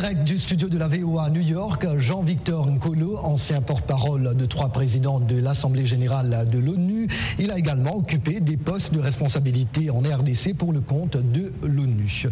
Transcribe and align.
Direct 0.00 0.24
du 0.24 0.38
studio 0.38 0.70
de 0.70 0.78
la 0.78 0.88
VOA 0.88 1.24
à 1.24 1.28
New 1.28 1.42
York, 1.42 1.86
Jean-Victor 1.98 2.66
Nkolo, 2.66 3.18
ancien 3.18 3.60
porte-parole 3.60 4.34
de 4.34 4.46
trois 4.46 4.70
présidents 4.70 5.20
de 5.20 5.36
l'Assemblée 5.38 5.84
générale 5.84 6.48
de 6.50 6.58
l'ONU. 6.58 7.06
Il 7.38 7.50
a 7.50 7.58
également 7.58 7.96
occupé 7.96 8.40
des 8.40 8.56
postes 8.56 8.94
de 8.94 8.98
responsabilité 8.98 9.90
en 9.90 9.98
RDC 9.98 10.56
pour 10.56 10.72
le 10.72 10.80
compte 10.80 11.18
de 11.18 11.52
l'ONU. 11.62 12.30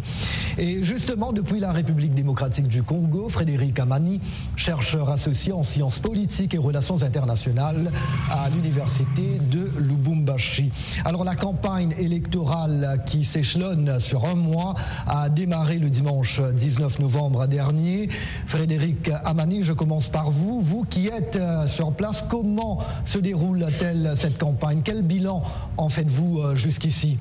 Et 0.57 0.83
justement, 0.83 1.31
depuis 1.31 1.59
la 1.59 1.71
République 1.71 2.15
démocratique 2.15 2.67
du 2.67 2.81
Congo, 2.81 3.29
Frédéric 3.29 3.77
Amani, 3.77 4.19
chercheur 4.55 5.11
associé 5.11 5.53
en 5.53 5.61
sciences 5.61 5.99
politiques 5.99 6.55
et 6.55 6.57
relations 6.57 7.03
internationales 7.03 7.91
à 8.31 8.49
l'université 8.49 9.39
de 9.51 9.69
Lubumbashi. 9.77 10.71
Alors 11.05 11.23
la 11.23 11.35
campagne 11.35 11.93
électorale 11.99 13.03
qui 13.05 13.23
s'échelonne 13.23 13.99
sur 13.99 14.25
un 14.25 14.33
mois 14.33 14.73
a 15.05 15.29
démarré 15.29 15.77
le 15.77 15.91
dimanche 15.91 16.41
19 16.41 16.97
novembre 16.97 17.45
Frédéric 18.47 19.09
Amani, 19.25 19.63
je 19.63 19.73
commence 19.73 20.07
par 20.07 20.31
vous. 20.31 20.61
Vous 20.61 20.83
qui 20.83 21.07
êtes 21.07 21.35
euh, 21.35 21.67
sur 21.67 21.93
place, 21.93 22.23
comment 22.29 22.79
se 23.05 23.17
déroule-t-elle 23.17 24.13
cette 24.15 24.37
campagne? 24.37 24.81
Quel 24.83 25.01
bilan 25.01 25.41
en 25.77 25.89
faites-vous 25.89 26.39
euh, 26.39 26.55
jusqu'ici? 26.55 27.17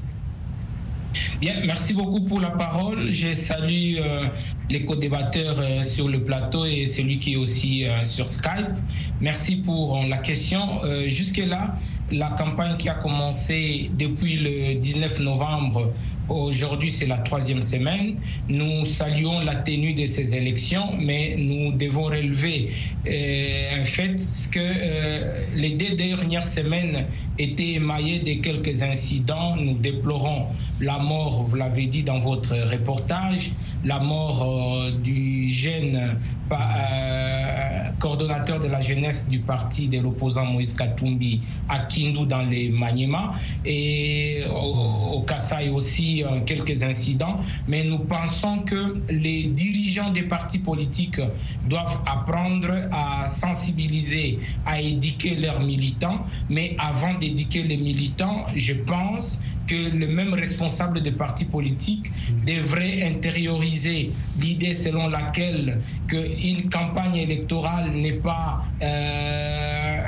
Bien, 1.40 1.54
merci 1.66 1.94
beaucoup 1.94 2.20
pour 2.20 2.40
la 2.40 2.50
parole. 2.50 3.10
Je 3.10 3.32
salue 3.34 3.96
euh, 3.98 4.28
les 4.70 4.84
co-débatteurs 4.84 5.84
sur 5.84 6.08
le 6.08 6.22
plateau 6.22 6.64
et 6.66 6.86
celui 6.86 7.18
qui 7.18 7.32
est 7.34 7.36
aussi 7.36 7.84
sur 8.04 8.28
Skype. 8.28 8.76
Merci 9.20 9.56
pour 9.56 10.04
la 10.06 10.18
question. 10.18 10.82
Jusque-là, 11.06 11.74
la 12.10 12.30
campagne 12.30 12.76
qui 12.76 12.88
a 12.88 12.94
commencé 12.94 13.90
depuis 13.98 14.36
le 14.36 14.74
19 14.74 15.20
novembre 15.20 15.92
Aujourd'hui, 16.28 16.90
c'est 16.90 17.06
la 17.06 17.16
troisième 17.16 17.62
semaine. 17.62 18.16
Nous 18.50 18.84
saluons 18.84 19.40
la 19.40 19.54
tenue 19.54 19.94
de 19.94 20.04
ces 20.04 20.36
élections, 20.36 20.90
mais 20.98 21.36
nous 21.38 21.72
devons 21.72 22.04
relever 22.04 22.70
euh, 23.06 23.80
un 23.80 23.84
fait 23.84 24.16
que 24.52 24.58
euh, 24.60 25.46
les 25.56 25.70
deux 25.70 25.96
dernières 25.96 26.44
semaines 26.44 27.06
étaient 27.38 27.72
émaillées 27.72 28.18
de 28.18 28.42
quelques 28.42 28.82
incidents. 28.82 29.56
Nous 29.56 29.78
déplorons 29.78 30.48
la 30.80 30.98
mort, 30.98 31.42
vous 31.42 31.56
l'avez 31.56 31.86
dit 31.86 32.02
dans 32.02 32.18
votre 32.18 32.54
reportage, 32.70 33.52
la 33.86 33.98
mort 34.00 34.42
euh, 34.42 34.90
du 34.90 35.48
jeune 35.48 36.18
coordonnateur 37.98 38.60
de 38.60 38.68
la 38.68 38.80
jeunesse 38.80 39.28
du 39.28 39.40
parti 39.40 39.88
de 39.88 39.98
l'opposant 40.00 40.46
Moïse 40.46 40.74
Katumbi 40.74 41.40
à 41.68 41.80
Kindu 41.80 42.26
dans 42.26 42.44
les 42.44 42.68
Maniema 42.68 43.32
et 43.64 44.42
au, 44.50 45.16
au 45.16 45.22
Kassai 45.22 45.68
aussi 45.70 46.24
quelques 46.46 46.82
incidents, 46.82 47.38
mais 47.66 47.84
nous 47.84 47.98
pensons 48.00 48.60
que 48.60 49.02
les 49.10 49.44
dirigeants 49.44 50.10
des 50.10 50.22
partis 50.22 50.58
politiques 50.58 51.20
doivent 51.68 52.02
apprendre 52.06 52.70
à 52.92 53.26
sensibiliser, 53.26 54.40
à 54.64 54.80
éduquer 54.80 55.34
leurs 55.36 55.60
militants, 55.60 56.24
mais 56.48 56.76
avant 56.78 57.14
d'éduquer 57.14 57.62
les 57.62 57.76
militants, 57.76 58.46
je 58.54 58.74
pense 58.74 59.40
que 59.68 59.90
le 59.96 60.08
même 60.08 60.34
responsable 60.34 61.02
des 61.02 61.12
partis 61.12 61.44
politiques 61.44 62.10
devrait 62.46 63.02
intérioriser 63.02 64.12
l'idée 64.40 64.72
selon 64.72 65.08
laquelle 65.08 65.80
une 66.10 66.68
campagne 66.70 67.16
électorale 67.16 67.90
n'est 67.92 68.14
pas 68.14 68.64
euh, 68.82 70.02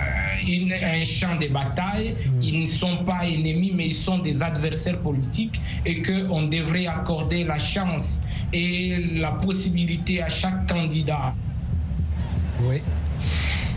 un 0.82 1.04
champ 1.04 1.36
de 1.36 1.48
bataille, 1.48 2.14
hmm. 2.14 2.42
ils 2.42 2.60
ne 2.60 2.66
sont 2.66 3.04
pas 3.04 3.20
ennemis, 3.24 3.72
mais 3.74 3.88
ils 3.88 3.94
sont 3.94 4.18
des 4.18 4.42
adversaires 4.42 5.00
politiques 5.00 5.60
et 5.84 6.02
qu'on 6.02 6.42
devrait 6.42 6.86
accorder 6.86 7.44
la 7.44 7.58
chance 7.58 8.22
et 8.52 8.96
la 9.14 9.32
possibilité 9.32 10.22
à 10.22 10.28
chaque 10.28 10.66
candidat. 10.68 11.34
Oui. 12.62 12.82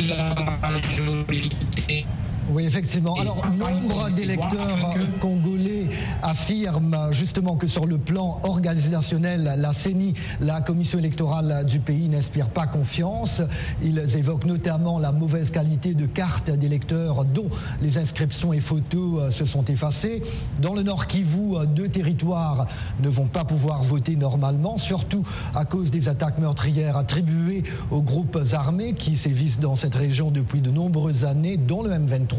La 0.08 0.36
majorité 0.62 2.06
oui, 2.52 2.66
effectivement. 2.66 3.16
Alors, 3.20 3.46
nombre 3.58 4.10
d'électeurs 4.16 4.98
congolais 5.22 5.88
affirment 6.22 7.12
justement 7.12 7.56
que 7.56 7.68
sur 7.68 7.86
le 7.86 7.98
plan 7.98 8.40
organisationnel, 8.44 9.56
la 9.58 9.74
CENI, 9.74 10.14
la 10.42 10.60
commission 10.62 11.00
électorale 11.00 11.66
du 11.66 11.80
pays, 11.80 12.10
n'inspire 12.10 12.50
pas 12.50 12.68
confiance. 12.68 13.42
Ils 13.82 14.00
évoquent 14.18 14.46
notamment 14.46 15.00
la 15.00 15.12
mauvaise 15.12 15.52
qualité 15.52 15.94
de 15.94 16.06
cartes 16.06 16.50
d'électeurs 16.50 17.24
dont 17.26 17.50
les 17.82 17.98
inscriptions 17.98 18.52
et 18.52 18.60
photos 18.60 19.22
euh, 19.22 19.32
se 19.32 19.46
sont 19.46 19.66
effacées. 19.66 20.22
Dans 20.62 20.74
le 20.74 20.84
Nord 20.84 21.08
Kivu, 21.08 21.56
euh, 21.56 21.66
deux 21.66 21.88
territoires 21.88 22.68
ne 23.00 23.10
vont 23.10 23.28
pas 23.28 23.46
pouvoir 23.46 23.84
voter 23.84 24.16
normalement, 24.16 24.78
surtout 24.78 25.26
à 25.56 25.66
cause 25.66 25.92
des 25.92 26.10
attaques 26.10 26.40
meurtrières 26.40 26.98
attribuées 26.98 27.64
aux 27.90 28.02
groupes 28.02 28.40
armés 28.52 28.94
qui 28.94 29.16
sévissent 29.16 29.60
dans 29.60 29.76
cette 29.76 29.96
région 29.96 30.30
depuis 30.30 30.62
de 30.62 30.72
nombreuses 30.72 31.24
années, 31.24 31.58
dont 31.58 31.84
le 31.84 31.92
M23 31.92 32.33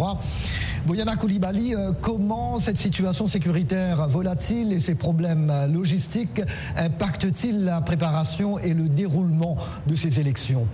Boyana 0.86 1.16
Koulibaly, 1.16 1.74
euh, 1.74 1.92
comment 2.00 2.58
cette 2.58 2.78
situation 2.78 3.26
sécuritaire 3.26 4.06
volatile 4.08 4.72
et 4.72 4.80
ces 4.80 4.94
problèmes 4.94 5.52
logistiques 5.72 6.42
impactent-ils 6.76 7.64
la 7.64 7.80
préparation 7.80 8.58
et 8.58 8.74
le 8.74 8.88
déroulement 8.88 9.56
de 9.86 9.96
ces 9.96 10.20
élections? 10.20 10.66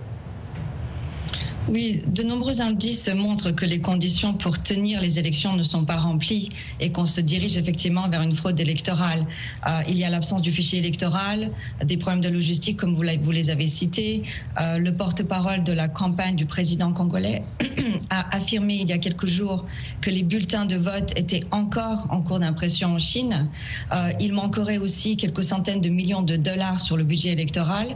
Oui, 1.69 2.01
de 2.07 2.23
nombreux 2.23 2.59
indices 2.59 3.07
montrent 3.15 3.51
que 3.51 3.65
les 3.65 3.79
conditions 3.79 4.33
pour 4.33 4.61
tenir 4.61 4.99
les 4.99 5.19
élections 5.19 5.55
ne 5.55 5.61
sont 5.61 5.85
pas 5.85 5.97
remplies 5.97 6.49
et 6.79 6.91
qu'on 6.91 7.05
se 7.05 7.21
dirige 7.21 7.55
effectivement 7.55 8.09
vers 8.09 8.23
une 8.23 8.33
fraude 8.33 8.59
électorale. 8.59 9.25
Euh, 9.67 9.81
il 9.87 9.95
y 9.97 10.03
a 10.03 10.09
l'absence 10.09 10.41
du 10.41 10.51
fichier 10.51 10.79
électoral, 10.79 11.51
des 11.85 11.97
problèmes 11.97 12.21
de 12.21 12.29
logistique 12.29 12.77
comme 12.77 12.95
vous, 12.95 13.03
les 13.03 13.49
avez 13.51 13.67
cités. 13.67 14.23
Euh, 14.59 14.79
le 14.79 14.91
porte-parole 14.95 15.63
de 15.63 15.71
la 15.71 15.87
campagne 15.87 16.35
du 16.35 16.45
président 16.45 16.93
congolais 16.93 17.43
a 18.09 18.35
affirmé 18.35 18.79
il 18.81 18.89
y 18.89 18.93
a 18.93 18.97
quelques 18.97 19.27
jours 19.27 19.65
que 20.01 20.09
les 20.09 20.23
bulletins 20.23 20.65
de 20.65 20.75
vote 20.75 21.13
étaient 21.15 21.43
encore 21.51 22.07
en 22.09 22.21
cours 22.21 22.39
d'impression 22.39 22.95
en 22.95 22.99
Chine. 22.99 23.49
Euh, 23.93 24.11
il 24.19 24.33
manquerait 24.33 24.79
aussi 24.79 25.15
quelques 25.15 25.43
centaines 25.43 25.81
de 25.81 25.89
millions 25.89 26.23
de 26.23 26.37
dollars 26.37 26.79
sur 26.79 26.97
le 26.97 27.03
budget 27.03 27.29
électoral. 27.29 27.95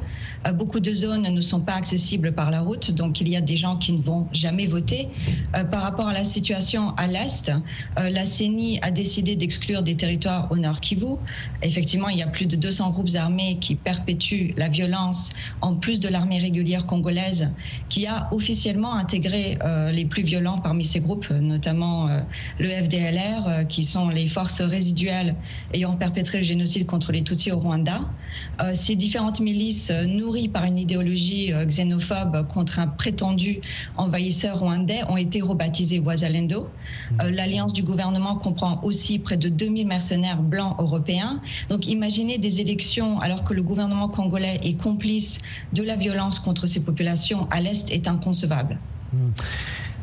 beaucoup 0.54 0.80
de 0.80 0.94
zones 0.94 1.24
ne 1.24 1.42
sont 1.42 1.62
pas 1.62 1.74
accessibles 1.74 2.32
par 2.32 2.52
la 2.52 2.62
route, 2.62 2.92
donc 2.92 3.22
il 3.22 3.28
y 3.28 3.36
a 3.36 3.42
des 3.42 3.55
gens 3.56 3.78
qui 3.78 3.94
ne 3.94 4.02
vont 4.02 4.28
jamais 4.34 4.68
voter. 4.68 5.10
Euh, 5.56 5.64
par 5.64 5.82
rapport 5.82 6.08
à 6.08 6.14
la 6.14 6.24
situation 6.24 6.96
à 6.96 7.08
l'Est, 7.08 7.52
euh, 8.00 8.10
la 8.10 8.26
CENI 8.26 8.80
a 8.82 8.92
décidé 8.92 9.36
d'exclure 9.36 9.84
des 9.84 9.96
territoires 9.96 10.48
au 10.52 10.58
Nord 10.58 10.80
Kivu. 10.80 11.18
Effectivement, 11.62 12.10
il 12.10 12.18
y 12.18 12.22
a 12.22 12.28
plus 12.28 12.46
de 12.46 12.56
200 12.56 12.92
groupes 12.92 13.16
armés 13.16 13.58
qui 13.60 13.76
perpétuent 13.76 14.54
la 14.58 14.68
violence, 14.68 15.34
en 15.62 15.76
plus 15.76 16.00
de 16.00 16.10
l'armée 16.10 16.40
régulière 16.40 16.86
congolaise, 16.86 17.52
qui 17.90 18.08
a 18.08 18.30
officiellement 18.32 18.96
intégré 18.96 19.58
euh, 19.64 19.92
les 19.92 20.06
plus 20.06 20.24
violents 20.24 20.60
parmi 20.60 20.84
ces 20.84 21.00
groupes, 21.00 21.30
notamment 21.30 22.10
le 22.60 22.68
FDLR, 22.68 23.68
qui 23.68 23.84
sont 23.84 24.10
les 24.10 24.28
forces 24.28 24.62
résiduelles 24.62 25.36
ayant 25.74 25.94
perpétré 25.94 26.40
le 26.40 26.44
génocide 26.44 26.86
contre 26.86 27.12
les 27.12 27.24
Tutsis 27.24 27.52
au 27.52 27.60
Rwanda. 27.60 28.02
ces 28.74 28.96
différentes 28.96 29.40
milices 29.40 29.92
nourries 29.92 30.48
par 30.48 30.66
une 30.66 30.78
idéologie 30.78 31.52
xénophobe 31.66 32.48
contre 32.48 32.80
un 32.80 32.88
prétendu 32.88 33.45
envahisseurs 33.98 34.60
rwandais 34.60 35.04
ont 35.10 35.18
été 35.18 35.42
rebaptisés 35.42 36.00
Wazalendo. 36.00 36.70
Euh, 37.22 37.30
l'alliance 37.30 37.74
du 37.74 37.84
gouvernement 37.84 38.36
comprend 38.36 38.82
aussi 38.84 39.20
près 39.20 39.38
de 39.38 39.50
2000 39.50 39.88
mercenaires 39.88 40.42
blancs 40.42 40.76
européens. 40.80 41.42
Donc 41.70 41.88
imaginez 41.88 42.38
des 42.38 42.62
élections 42.62 43.20
alors 43.20 43.44
que 43.44 43.54
le 43.54 43.64
gouvernement 43.64 44.10
congolais 44.10 44.60
est 44.64 44.76
complice 44.76 45.42
de 45.74 45.84
la 45.84 45.96
violence 45.96 46.40
contre 46.40 46.68
ces 46.68 46.84
populations 46.84 47.48
à 47.52 47.62
l'Est 47.62 47.92
est 47.92 48.08
inconcevable. 48.08 48.80
Hmm. 49.14 49.30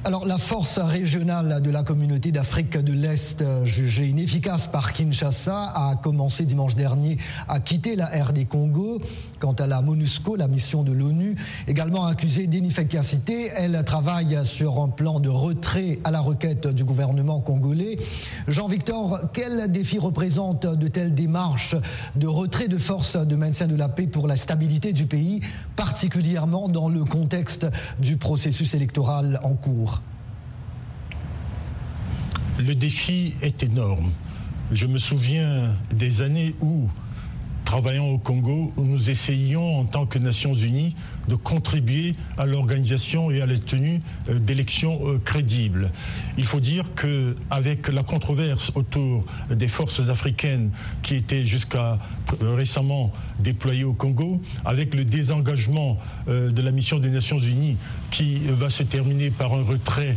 Alors 0.05 0.25
la 0.25 0.39
force 0.39 0.81
régionale 0.81 1.63
de 1.63 1.71
la 1.71 1.85
communauté 1.85 2.33
d'Afrique 2.33 2.77
de 2.77 2.93
l'Est, 2.93 3.41
euh, 3.41 3.65
jugée 3.67 4.09
inefficace 4.09 4.67
par 4.67 4.93
Kinshasa, 4.93 5.73
a 5.77 5.95
commencé 5.95 6.45
dimanche 6.45 6.75
dernier 6.75 7.19
à 7.47 7.61
quitter 7.61 7.95
la 7.95 8.07
RD 8.07 8.49
Congo. 8.49 9.01
Quant 9.39 9.53
à 9.53 9.69
la 9.69 9.81
MONUSCO, 9.81 10.35
la 10.35 10.49
mission 10.49 10.83
de 10.83 10.91
l'ONU, 10.91 11.37
également 11.69 12.05
accusée 12.05 12.49
d'inefficacité, 12.49 13.53
elle 13.55 13.81
travaille 13.85 14.37
sur 14.45 14.81
un 14.81 14.89
plan 14.89 15.21
de 15.21 15.29
retrait 15.29 16.01
à 16.03 16.11
la 16.11 16.19
requête 16.19 16.67
du 16.67 16.83
gouvernement 16.83 17.39
congolais. 17.39 17.97
Jean-Victor, 18.49 19.31
quel 19.33 19.71
défi 19.71 20.01
représente 20.01 20.67
de 20.67 20.89
telles 20.89 21.15
démarches 21.15 21.77
de 22.17 22.27
retrait 22.27 22.67
de 22.67 22.79
forces 22.79 23.17
de 23.17 23.37
maintien 23.37 23.69
de 23.69 23.77
la 23.77 23.89
paix 23.89 24.09
pour 24.09 24.27
la 24.27 24.37
stabilité 24.37 24.93
du 24.93 25.07
pays, 25.07 25.41
particulièrement 25.77 26.69
dans 26.69 26.89
le 26.89 27.05
contexte 27.05 27.67
du 28.01 28.17
processus 28.17 28.75
électoral 28.75 29.39
en 29.45 29.55
cours? 29.55 29.92
Le 32.59 32.75
défi 32.75 33.35
est 33.43 33.63
énorme. 33.63 34.11
Je 34.73 34.87
me 34.87 34.99
souviens 34.99 35.75
des 35.93 36.23
années 36.23 36.55
où 36.61 36.89
travaillant 37.65 38.09
au 38.09 38.19
Congo, 38.19 38.73
nous 38.77 39.09
essayons 39.09 39.79
en 39.79 39.85
tant 39.85 40.05
que 40.05 40.19
Nations 40.19 40.55
Unies 40.55 40.95
de 41.29 41.37
contribuer 41.37 42.15
à 42.37 42.45
l'organisation 42.45 43.31
et 43.31 43.41
à 43.41 43.47
la 43.47 43.57
tenue 43.57 44.01
euh, 44.29 44.39
d'élections 44.39 45.01
euh, 45.07 45.19
crédibles. 45.25 45.91
Il 46.37 46.45
faut 46.45 46.61
dire 46.61 46.85
qu'avec 46.95 47.89
la 47.89 48.03
controverse 48.03 48.73
autour 48.75 49.25
des 49.51 49.69
forces 49.69 50.09
africaines 50.09 50.71
qui 51.03 51.15
étaient 51.15 51.45
jusqu'à 51.45 51.99
euh, 52.43 52.55
récemment 52.55 53.13
déployées 53.41 53.85
au 53.85 53.95
Congo, 53.95 54.41
avec 54.65 54.95
le 54.95 55.05
désengagement 55.05 55.99
de 56.29 56.63
la 56.63 56.71
mission 56.71 56.99
des 56.99 57.11
Nations 57.11 57.39
Unies 57.39 57.77
qui 58.11 58.39
va 58.49 58.71
se 58.71 58.83
terminer 58.83 59.31
par 59.31 59.55
un 59.55 59.63
retrait 59.63 60.17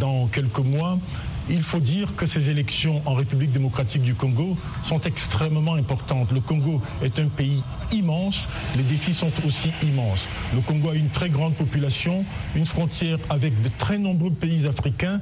dans 0.00 0.26
quelques 0.26 0.58
mois, 0.58 0.98
il 1.48 1.62
faut 1.62 1.80
dire 1.80 2.16
que 2.16 2.26
ces 2.26 2.50
élections 2.50 3.02
en 3.06 3.14
République 3.14 3.52
démocratique 3.52 4.02
du 4.02 4.14
Congo 4.14 4.56
sont 4.82 5.00
extrêmement 5.00 5.74
importantes. 5.74 6.32
Le 6.32 6.40
Congo 6.40 6.80
est 7.02 7.18
un 7.18 7.28
pays 7.28 7.62
immense, 7.92 8.48
les 8.76 8.82
défis 8.82 9.14
sont 9.14 9.32
aussi 9.46 9.70
immenses. 9.82 10.28
Le 10.54 10.60
Congo 10.60 10.90
a 10.90 10.94
une 10.94 11.08
très 11.08 11.30
grande 11.30 11.54
population, 11.54 12.24
une 12.54 12.66
frontière 12.66 13.18
avec 13.30 13.60
de 13.62 13.70
très 13.78 13.98
nombreux 13.98 14.30
pays 14.30 14.66
africains 14.66 15.20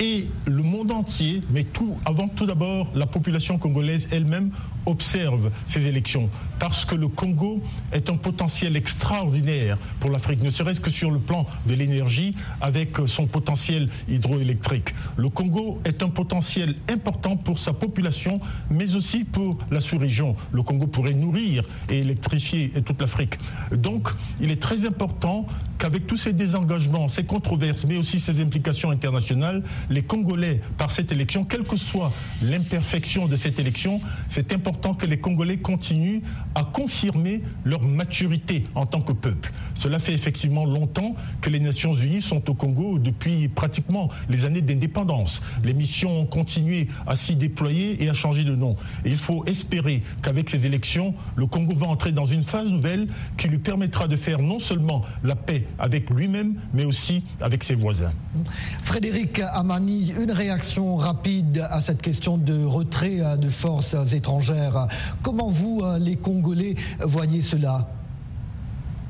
et 0.00 0.26
le 0.46 0.62
monde 0.62 0.90
entier, 0.90 1.42
mais 1.50 1.64
avant 2.04 2.28
tout 2.28 2.46
d'abord 2.46 2.88
la 2.94 3.06
population 3.06 3.58
congolaise 3.58 4.08
elle-même 4.10 4.50
observe 4.86 5.50
ces 5.66 5.86
élections 5.86 6.28
parce 6.58 6.84
que 6.84 6.94
le 6.94 7.08
Congo 7.08 7.62
est 7.92 8.08
un 8.10 8.16
potentiel 8.16 8.76
extraordinaire 8.76 9.76
pour 10.00 10.10
l'Afrique, 10.10 10.42
ne 10.42 10.50
serait-ce 10.50 10.80
que 10.80 10.90
sur 10.90 11.10
le 11.10 11.18
plan 11.18 11.46
de 11.66 11.74
l'énergie 11.74 12.34
avec 12.60 12.96
son 13.06 13.26
potentiel 13.26 13.88
hydroélectrique. 14.08 14.94
Le 15.16 15.28
Congo 15.28 15.80
est 15.84 16.02
un 16.02 16.08
potentiel 16.08 16.76
important 16.88 17.36
pour 17.36 17.58
sa 17.58 17.72
population, 17.72 18.40
mais 18.70 18.94
aussi 18.94 19.24
pour 19.24 19.58
la 19.70 19.80
sous-région. 19.80 20.36
Le 20.52 20.62
Congo 20.62 20.86
pourrait 20.86 21.14
nourrir 21.14 21.64
et 21.90 21.98
électrifier 21.98 22.70
toute 22.84 23.00
l'Afrique. 23.00 23.34
Donc, 23.72 24.08
il 24.40 24.50
est 24.50 24.62
très 24.62 24.86
important 24.86 25.46
qu'avec 25.78 26.06
tous 26.06 26.16
ces 26.16 26.32
désengagements, 26.32 27.08
ces 27.08 27.24
controverses, 27.24 27.84
mais 27.84 27.96
aussi 27.96 28.20
ces 28.20 28.40
implications 28.40 28.90
internationales, 28.90 29.62
les 29.90 30.02
Congolais, 30.02 30.60
par 30.78 30.90
cette 30.90 31.10
élection, 31.10 31.44
quelle 31.44 31.64
que 31.64 31.76
soit 31.76 32.12
l'imperfection 32.42 33.26
de 33.26 33.36
cette 33.36 33.58
élection, 33.58 34.00
c'est 34.28 34.52
important 34.52 34.73
que 34.92 35.06
les 35.06 35.18
Congolais 35.18 35.56
continuent 35.56 36.20
à 36.54 36.64
confirmer 36.64 37.42
leur 37.64 37.82
maturité 37.82 38.66
en 38.74 38.84
tant 38.84 39.00
que 39.00 39.12
peuple. 39.12 39.52
Cela 39.74 39.98
fait 39.98 40.12
effectivement 40.12 40.66
longtemps 40.66 41.14
que 41.40 41.48
les 41.48 41.60
Nations 41.60 41.94
Unies 41.94 42.20
sont 42.20 42.50
au 42.50 42.54
Congo 42.54 42.98
depuis 42.98 43.48
pratiquement 43.48 44.10
les 44.28 44.44
années 44.44 44.60
d'indépendance. 44.60 45.40
Les 45.64 45.74
missions 45.74 46.20
ont 46.20 46.26
continué 46.26 46.88
à 47.06 47.16
s'y 47.16 47.36
déployer 47.36 48.02
et 48.02 48.10
à 48.10 48.12
changer 48.12 48.44
de 48.44 48.54
nom. 48.54 48.76
Et 49.04 49.10
il 49.10 49.16
faut 49.16 49.44
espérer 49.46 50.02
qu'avec 50.22 50.50
ces 50.50 50.66
élections, 50.66 51.14
le 51.36 51.46
Congo 51.46 51.74
va 51.74 51.86
entrer 51.86 52.12
dans 52.12 52.26
une 52.26 52.42
phase 52.42 52.68
nouvelle 52.68 53.08
qui 53.38 53.48
lui 53.48 53.58
permettra 53.58 54.08
de 54.08 54.16
faire 54.16 54.40
non 54.40 54.58
seulement 54.58 55.02
la 55.22 55.36
paix 55.36 55.66
avec 55.78 56.10
lui-même, 56.10 56.54
mais 56.74 56.84
aussi 56.84 57.24
avec 57.40 57.64
ses 57.64 57.74
voisins. 57.74 58.12
Frédéric 58.82 59.40
Amani, 59.52 60.12
une 60.20 60.32
réaction 60.32 60.96
rapide 60.96 61.66
à 61.70 61.80
cette 61.80 62.02
question 62.02 62.36
de 62.36 62.64
retrait 62.64 63.20
de 63.38 63.48
forces 63.48 63.94
étrangères. 64.12 64.63
Comment 65.22 65.50
vous, 65.50 65.82
les 66.00 66.16
Congolais, 66.16 66.74
voyez 67.00 67.42
cela? 67.42 67.88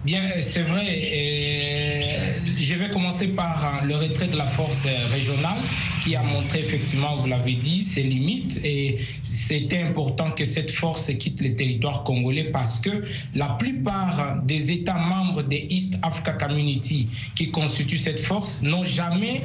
Bien, 0.04 0.22
euh, 0.22 0.42
c'est 0.42 0.60
vrai. 0.60 2.34
je 2.58 2.74
vais 2.74 2.90
commencer 2.90 3.28
par 3.28 3.64
euh, 3.64 3.86
le 3.86 3.96
retrait 3.96 4.28
de 4.28 4.36
la 4.36 4.44
force 4.44 4.84
euh, 4.84 5.06
régionale 5.06 5.56
qui 6.02 6.14
a 6.14 6.22
montré 6.22 6.58
effectivement, 6.60 7.16
vous 7.16 7.26
l'avez 7.26 7.54
dit, 7.54 7.80
ses 7.80 8.02
limites. 8.02 8.60
Et 8.62 8.98
c'était 9.22 9.80
important 9.80 10.30
que 10.30 10.44
cette 10.44 10.70
force 10.70 11.10
quitte 11.14 11.40
le 11.40 11.56
territoire 11.56 12.02
congolais 12.04 12.44
parce 12.44 12.80
que 12.80 12.90
la 13.34 13.56
plupart 13.58 14.42
des 14.44 14.72
États 14.72 14.98
membres 14.98 15.42
des 15.42 15.66
East 15.70 15.98
Africa 16.02 16.34
Community 16.34 17.08
qui 17.34 17.50
constituent 17.50 17.96
cette 17.96 18.20
force 18.20 18.60
n'ont 18.60 18.84
jamais 18.84 19.40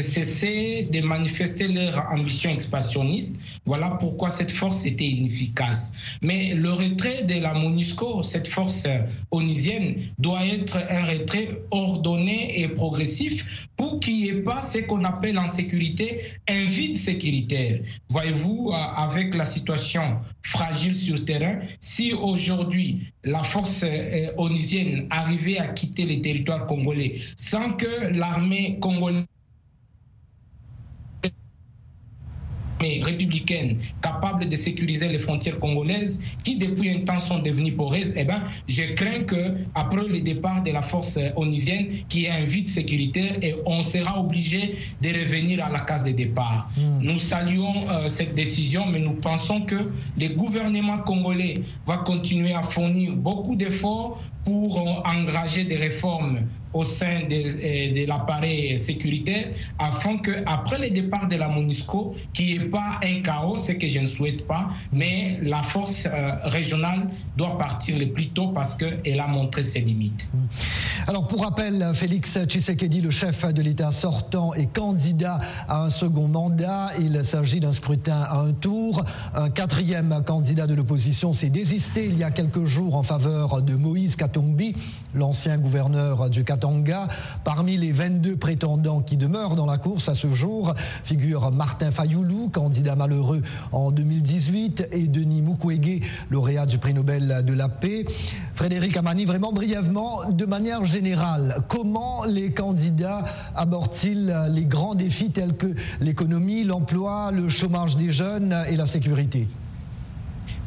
cessé 0.00 0.88
de 0.90 1.02
manifester 1.02 1.68
leur 1.68 2.10
ambition 2.10 2.48
expansionniste. 2.48 3.36
Voilà 3.66 3.90
pourquoi 4.00 4.30
cette 4.30 4.50
force 4.50 4.86
était 4.86 5.04
inefficace. 5.04 5.92
Mais 6.22 6.54
le 6.54 6.70
retrait 6.70 7.24
de 7.24 7.38
la 7.38 7.52
MONUSCO, 7.52 8.22
cette 8.22 8.48
force 8.48 8.84
doit 10.18 10.44
être 10.46 10.78
un 10.90 11.04
retrait 11.04 11.62
ordonné 11.70 12.60
et 12.60 12.68
progressif 12.68 13.68
pour 13.76 14.00
qu'il 14.00 14.16
n'y 14.16 14.28
ait 14.28 14.42
pas 14.42 14.60
ce 14.60 14.78
qu'on 14.78 15.04
appelle 15.04 15.38
en 15.38 15.46
sécurité 15.46 16.20
un 16.48 16.64
vide 16.64 16.96
sécuritaire. 16.96 17.80
Voyez-vous, 18.08 18.70
euh, 18.72 18.76
avec 18.76 19.34
la 19.34 19.44
situation 19.44 20.18
fragile 20.42 20.96
sur 20.96 21.24
terrain, 21.24 21.60
si 21.80 22.12
aujourd'hui 22.12 23.12
la 23.24 23.42
force 23.42 23.84
euh, 23.84 24.32
onisienne 24.36 25.06
arrivait 25.10 25.58
à 25.58 25.68
quitter 25.68 26.04
les 26.04 26.20
territoires 26.20 26.66
congolais 26.66 27.16
sans 27.36 27.72
que 27.72 28.12
l'armée 28.16 28.78
congolaise 28.80 29.24
républicaine 32.80 33.78
capable 34.02 34.48
de 34.48 34.56
sécuriser 34.56 35.08
les 35.08 35.18
frontières 35.18 35.58
congolaises 35.58 36.20
qui 36.44 36.56
depuis 36.56 36.90
un 36.90 37.00
temps 37.00 37.18
sont 37.18 37.38
devenues 37.38 37.72
poreuses, 37.72 38.14
eh 38.16 38.24
ben, 38.24 38.42
je 38.68 38.82
crains 38.94 39.24
que 39.24 39.56
après 39.74 40.06
le 40.06 40.20
départ 40.20 40.62
de 40.62 40.70
la 40.70 40.82
force 40.82 41.18
onisienne, 41.36 41.86
qui 42.08 42.26
est 42.26 42.30
un 42.30 42.44
vide 42.44 42.68
sécuritaire 42.68 43.32
et 43.42 43.54
on 43.66 43.82
sera 43.82 44.20
obligé 44.20 44.76
de 45.02 45.08
revenir 45.08 45.64
à 45.64 45.70
la 45.70 45.80
case 45.80 46.04
de 46.04 46.10
départ. 46.10 46.70
Hmm. 46.76 47.02
Nous 47.02 47.16
saluons 47.16 47.88
euh, 47.90 48.08
cette 48.08 48.34
décision, 48.34 48.86
mais 48.86 49.00
nous 49.00 49.14
pensons 49.14 49.62
que 49.62 49.90
le 50.18 50.28
gouvernement 50.28 50.98
congolais 50.98 51.62
va 51.86 51.98
continuer 51.98 52.52
à 52.52 52.62
fournir 52.62 53.14
beaucoup 53.16 53.56
d'efforts 53.56 54.20
pour 54.44 54.80
euh, 54.80 55.10
engager 55.10 55.64
des 55.64 55.76
réformes 55.76 56.46
au 56.72 56.84
sein 56.84 57.20
de, 57.28 57.34
euh, 57.34 57.94
de 57.94 58.06
l'appareil 58.06 58.78
sécuritaire 58.78 59.48
afin 59.78 60.18
que 60.18 60.30
après 60.46 60.78
le 60.78 60.90
départ 60.90 61.28
de 61.28 61.36
la 61.36 61.48
MONUSCO, 61.48 62.14
qui 62.32 62.58
n'est 62.58 62.66
pas 62.66 63.00
un 63.02 63.20
chaos, 63.22 63.56
ce 63.56 63.72
que 63.72 63.86
je 63.86 64.00
ne 64.00 64.06
souhaite 64.06 64.46
pas, 64.46 64.68
mais 64.92 65.38
la 65.42 65.62
force 65.62 66.06
euh, 66.06 66.32
régionale 66.44 67.08
doit 67.36 67.56
partir 67.58 67.98
le 67.98 68.06
plus 68.12 68.28
tôt 68.28 68.48
parce 68.48 68.74
qu'elle 68.74 69.20
a 69.20 69.26
montré 69.26 69.62
ses 69.62 69.80
limites. 69.80 70.30
Alors 71.06 71.26
pour 71.26 71.42
rappel, 71.42 71.84
Félix 71.94 72.38
Tshisekedi, 72.46 73.00
le 73.00 73.10
chef 73.10 73.44
de 73.52 73.62
l'État 73.62 73.92
sortant, 73.92 74.54
est 74.54 74.72
candidat 74.72 75.38
à 75.68 75.84
un 75.84 75.90
second 75.90 76.28
mandat. 76.28 76.90
Il 77.00 77.24
s'agit 77.24 77.60
d'un 77.60 77.72
scrutin 77.72 78.22
à 78.22 78.40
un 78.40 78.52
tour. 78.52 79.04
Un 79.34 79.48
quatrième 79.48 80.22
candidat 80.26 80.66
de 80.66 80.74
l'opposition 80.74 81.32
s'est 81.32 81.50
désisté 81.50 82.06
il 82.06 82.18
y 82.18 82.24
a 82.24 82.30
quelques 82.30 82.64
jours 82.64 82.96
en 82.96 83.02
faveur 83.02 83.62
de 83.62 83.74
Moïse 83.74 84.16
Katumbi, 84.16 84.74
l'ancien 85.14 85.58
gouverneur 85.58 86.28
du 86.30 86.44
Parmi 87.44 87.76
les 87.76 87.92
22 87.92 88.36
prétendants 88.36 89.00
qui 89.00 89.16
demeurent 89.16 89.56
dans 89.56 89.66
la 89.66 89.78
course 89.78 90.08
à 90.08 90.14
ce 90.14 90.32
jour 90.34 90.74
figure 91.04 91.50
Martin 91.50 91.90
Fayoulou, 91.90 92.48
candidat 92.50 92.96
malheureux 92.96 93.42
en 93.72 93.90
2018, 93.90 94.88
et 94.92 95.06
Denis 95.06 95.42
Mukwege, 95.42 96.02
lauréat 96.30 96.66
du 96.66 96.78
prix 96.78 96.94
Nobel 96.94 97.44
de 97.44 97.52
la 97.52 97.68
paix. 97.68 98.04
Frédéric 98.54 98.96
Amani, 98.96 99.24
vraiment 99.24 99.52
brièvement, 99.52 100.30
de 100.30 100.46
manière 100.46 100.84
générale, 100.84 101.62
comment 101.68 102.24
les 102.24 102.52
candidats 102.52 103.24
abordent-ils 103.54 104.34
les 104.50 104.64
grands 104.64 104.94
défis 104.94 105.30
tels 105.30 105.56
que 105.56 105.74
l'économie, 106.00 106.64
l'emploi, 106.64 107.30
le 107.30 107.48
chômage 107.48 107.96
des 107.96 108.12
jeunes 108.12 108.56
et 108.68 108.76
la 108.76 108.86
sécurité? 108.86 109.48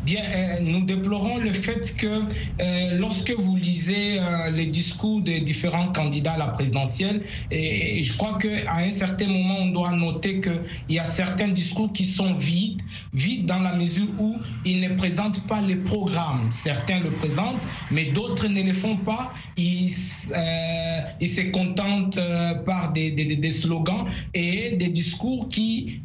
Bien, 0.03 0.23
euh, 0.23 0.61
nous 0.61 0.83
déplorons 0.83 1.37
le 1.37 1.53
fait 1.53 1.95
que 1.95 2.07
euh, 2.07 2.97
lorsque 2.97 3.29
vous 3.37 3.55
lisez 3.55 4.17
euh, 4.17 4.49
les 4.49 4.65
discours 4.65 5.21
des 5.21 5.41
différents 5.41 5.91
candidats 5.91 6.33
à 6.33 6.37
la 6.39 6.47
présidentielle, 6.47 7.21
et 7.51 8.01
je 8.01 8.17
crois 8.17 8.39
qu'à 8.39 8.73
un 8.73 8.89
certain 8.89 9.27
moment, 9.27 9.59
on 9.59 9.67
doit 9.67 9.91
noter 9.91 10.41
qu'il 10.41 10.61
y 10.89 10.97
a 10.97 11.03
certains 11.03 11.49
discours 11.49 11.93
qui 11.93 12.03
sont 12.03 12.33
vides, 12.33 12.81
vides 13.13 13.45
dans 13.45 13.59
la 13.59 13.75
mesure 13.75 14.07
où 14.17 14.37
ils 14.65 14.79
ne 14.79 14.89
présentent 14.95 15.45
pas 15.45 15.61
les 15.61 15.75
programmes. 15.75 16.49
Certains 16.51 16.99
le 17.01 17.11
présentent, 17.11 17.61
mais 17.91 18.05
d'autres 18.05 18.47
ne 18.47 18.63
le 18.63 18.73
font 18.73 18.97
pas. 18.97 19.31
Ils, 19.55 19.87
se 19.89 21.51
contentent 21.51 22.19
par 22.65 22.91
des, 22.93 23.11
des, 23.11 23.51
slogans 23.51 24.05
et 24.33 24.75
des 24.77 24.89
discours 24.89 25.47
qui 25.47 26.01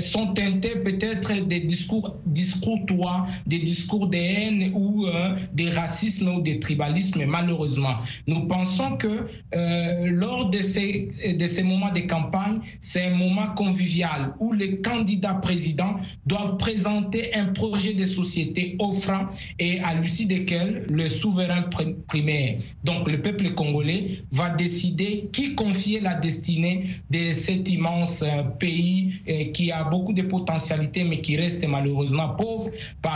sont 0.00 0.32
teintés 0.32 0.76
peut-être 0.76 1.32
des 1.46 1.60
discours 1.60 2.16
discourtois 2.26 3.26
des 3.46 3.58
discours 3.58 4.08
de 4.08 4.16
haine 4.16 4.70
ou 4.74 5.06
euh, 5.06 5.36
des 5.52 5.70
racismes 5.70 6.28
ou 6.28 6.40
des 6.40 6.58
tribalismes, 6.58 7.24
malheureusement. 7.26 7.96
Nous 8.26 8.46
pensons 8.46 8.96
que 8.96 9.26
euh, 9.54 10.06
lors 10.06 10.50
de 10.50 10.60
ces, 10.60 11.12
de 11.38 11.46
ces 11.46 11.62
moments 11.62 11.90
de 11.90 12.00
campagne, 12.00 12.58
c'est 12.78 13.06
un 13.06 13.16
moment 13.16 13.48
convivial 13.54 14.34
où 14.40 14.52
les 14.52 14.80
candidats 14.80 15.34
présidents 15.34 15.96
doivent 16.26 16.56
présenter 16.56 17.34
un 17.34 17.46
projet 17.46 17.94
de 17.94 18.04
société 18.04 18.76
offrant 18.78 19.26
et 19.58 19.80
à 19.80 19.94
l'issue 19.94 20.26
desquels 20.26 20.86
le 20.88 21.08
souverain 21.08 21.64
primaire, 22.06 22.58
donc 22.84 23.10
le 23.10 23.20
peuple 23.20 23.50
congolais, 23.54 24.22
va 24.30 24.50
décider 24.50 25.28
qui 25.32 25.54
confier 25.54 26.00
la 26.00 26.14
destinée 26.14 26.86
de 27.10 27.32
cet 27.32 27.70
immense 27.70 28.22
euh, 28.22 28.42
pays 28.42 29.20
qui 29.52 29.72
a 29.72 29.84
beaucoup 29.84 30.12
de 30.12 30.22
potentialités 30.22 31.04
mais 31.04 31.20
qui 31.20 31.36
reste 31.36 31.66
malheureusement 31.66 32.30
pauvre 32.30 32.70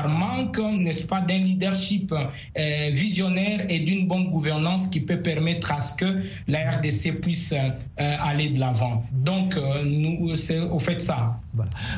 manque, 0.06 0.58
n'est-ce 0.58 1.04
pas, 1.04 1.20
d'un 1.20 1.38
leadership 1.38 2.14
visionnaire 2.92 3.66
et 3.68 3.80
d'une 3.80 4.06
bonne 4.06 4.30
gouvernance 4.30 4.86
qui 4.86 5.00
peut 5.00 5.22
permettre 5.22 5.72
à 5.72 5.80
ce 5.80 5.94
que 5.94 6.22
la 6.48 6.70
RDC 6.70 7.20
puisse 7.20 7.54
aller 7.96 8.50
de 8.50 8.60
l'avant. 8.60 9.04
Donc, 9.12 9.56
nous, 9.84 10.36
c'est 10.36 10.60
au 10.60 10.78
fait 10.78 11.00
ça. 11.00 11.38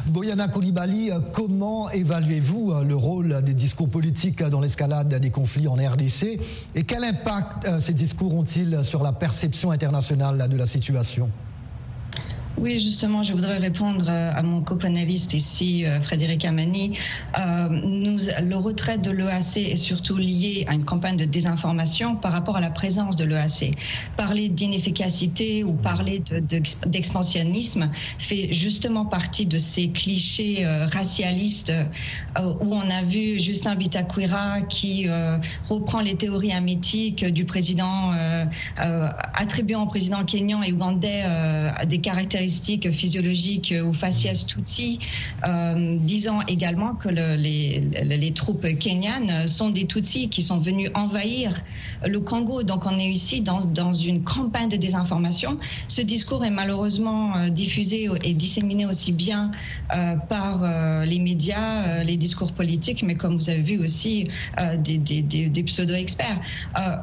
Boyana 0.07 0.49
Koulibaly, 0.49 1.11
comment 1.33 1.91
évaluez-vous 1.91 2.75
le 2.87 2.95
rôle 2.95 3.43
des 3.43 3.55
discours 3.55 3.89
politiques 3.89 4.43
dans 4.43 4.61
l'escalade 4.61 5.15
des 5.15 5.31
conflits 5.31 5.69
en 5.69 5.75
RDC 5.75 6.39
et 6.75 6.85
quel 6.85 7.05
impact 7.05 7.81
ces 7.81 7.95
discours 7.95 8.35
ont-ils 8.35 8.81
sur 8.85 9.03
la 9.03 9.13
perception 9.13 9.71
internationale 9.71 10.49
de 10.49 10.57
la 10.57 10.67
situation? 10.67 11.31
Oui, 12.61 12.79
justement, 12.79 13.23
je 13.23 13.33
voudrais 13.33 13.59
répondre 13.59 14.07
euh, 14.09 14.33
à 14.35 14.43
mon 14.43 14.61
copanéliste 14.63 15.35
ici, 15.35 15.85
euh, 15.85 16.01
Frédéric 16.01 16.45
Amani. 16.45 16.99
Euh, 17.39 17.69
le 17.71 18.57
retrait 18.57 18.99
de 18.99 19.11
l'EAC 19.11 19.59
est 19.59 19.77
surtout 19.77 20.17
lié 20.17 20.65
à 20.67 20.75
une 20.75 20.85
campagne 20.85 21.17
de 21.17 21.25
désinformation 21.25 22.17
par 22.17 22.33
rapport 22.33 22.57
à 22.57 22.61
la 22.61 22.71
présence 22.71 23.17
de 23.17 23.25
l'EAC. 23.25 23.73
Parler 24.17 24.49
d'inefficacité 24.49 25.63
ou 25.63 25.73
parler 25.73 26.23
d'expansionnisme 26.87 27.91
fait 28.19 28.53
justement 28.53 29.05
partie 29.05 29.47
de 29.47 29.59
ces 29.59 29.91
clichés 29.91 30.67
racialistes 30.93 31.73
où 32.39 32.75
on 32.75 32.91
a 32.91 33.03
vu 33.03 33.39
Justin 33.39 33.75
Bitakwira 33.77 34.63
qui 34.63 35.07
reprend 35.69 36.01
les 36.01 36.17
théories 36.17 36.53
amétiques 36.53 37.25
du 37.25 37.45
président, 37.45 38.13
attribuant 39.35 39.83
au 39.83 39.87
président 39.87 40.25
kenyan 40.25 40.63
et 40.63 40.73
ougandais 40.73 41.25
des 41.87 41.99
caractéristiques 41.99 42.48
physiologiques 42.93 43.75
ou 43.85 43.93
faciès 43.93 44.47
Tutsi, 44.47 45.01
euh, 45.47 45.97
disant 46.01 46.41
également 46.47 46.95
que 46.95 47.09
les, 47.09 48.33
troupes 48.35 48.67
kenyanes 48.79 49.49
sont 49.49 49.71
des 49.71 49.87
Tutsis 49.87 50.29
qui 50.29 50.43
sont 50.43 50.59
venus 50.59 50.91
envahir 50.95 51.53
le 52.07 52.21
Congo. 52.21 52.63
Donc 52.63 52.87
on 52.87 52.99
est 52.99 53.09
ici 53.09 53.41
dans, 53.41 53.65
dans 53.65 53.93
une 53.93 54.23
campagne 54.23 54.69
de 54.69 54.77
désinformation. 54.77 55.59
Ce 55.89 56.01
discours 56.01 56.45
est 56.45 56.51
malheureusement 56.51 57.37
euh, 57.37 57.49
diffusé 57.49 58.09
et 58.23 58.35
disséminé 58.35 58.87
aussi 58.87 59.13
bien 59.13 59.51
euh, 59.95 60.17
par 60.17 60.63
les 61.05 61.19
médias, 61.19 62.05
les 62.05 62.17
discours 62.17 62.53
politiques, 62.53 63.03
mais 63.03 63.15
comme 63.15 63.37
vous 63.37 63.51
avez 63.51 63.63
vu 63.63 63.79
aussi 63.79 64.29
des, 64.79 64.99
des, 64.99 65.23
des 65.23 65.63
pseudo-experts. 65.63 66.41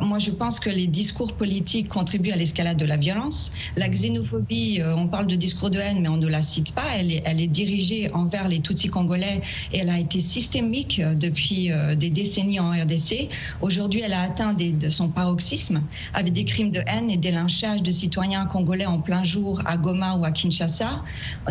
moi, 0.02 0.20
je 0.20 0.32
pense 0.32 0.60
que 0.60 0.70
les 0.70 0.88
discours 0.88 1.34
politiques 1.34 1.90
contribuent 1.90 2.32
à 2.32 2.36
l'escalade 2.36 2.78
de 2.78 2.86
la 2.86 2.98
violence. 2.98 3.52
La 3.76 3.88
xénophobie, 3.90 4.82
on 4.96 5.08
parle 5.08 5.28
de 5.28 5.35
discours 5.36 5.70
de 5.70 5.80
haine, 5.80 6.00
mais 6.02 6.10
on 6.10 6.18
ne 6.18 6.28
la 6.28 6.42
cite 6.42 6.74
pas. 6.74 6.84
Elle 6.98 7.12
est, 7.12 7.48
dirigée 7.48 8.12
envers 8.14 8.48
les 8.48 8.60
Tutsis 8.60 8.88
congolais 8.88 9.42
et 9.72 9.80
elle 9.80 9.90
a 9.90 10.00
été 10.00 10.20
systémique 10.20 11.00
euh, 11.00 11.14
depuis 11.14 11.72
euh, 11.72 11.96
des 11.96 12.10
décennies 12.10 12.60
en 12.60 12.72
RDC. 12.72 13.30
Aujourd'hui, 13.62 14.02
elle 14.04 14.14
a 14.14 14.22
atteint 14.22 14.54
de 14.54 14.90
son 14.90 15.10
paroxysme 15.10 15.82
avec 16.14 16.34
des 16.34 16.46
crimes 16.46 16.72
de 16.72 16.82
haine 16.88 17.10
et 17.12 17.18
des 17.18 17.32
lynchages 17.32 17.84
de 17.84 17.92
citoyens 17.92 18.46
congolais 18.46 18.86
en 18.86 19.00
plein 19.00 19.24
jour 19.24 19.62
à 19.66 19.78
Goma 19.78 20.16
ou 20.16 20.26
à 20.26 20.32
Kinshasa. 20.32 21.04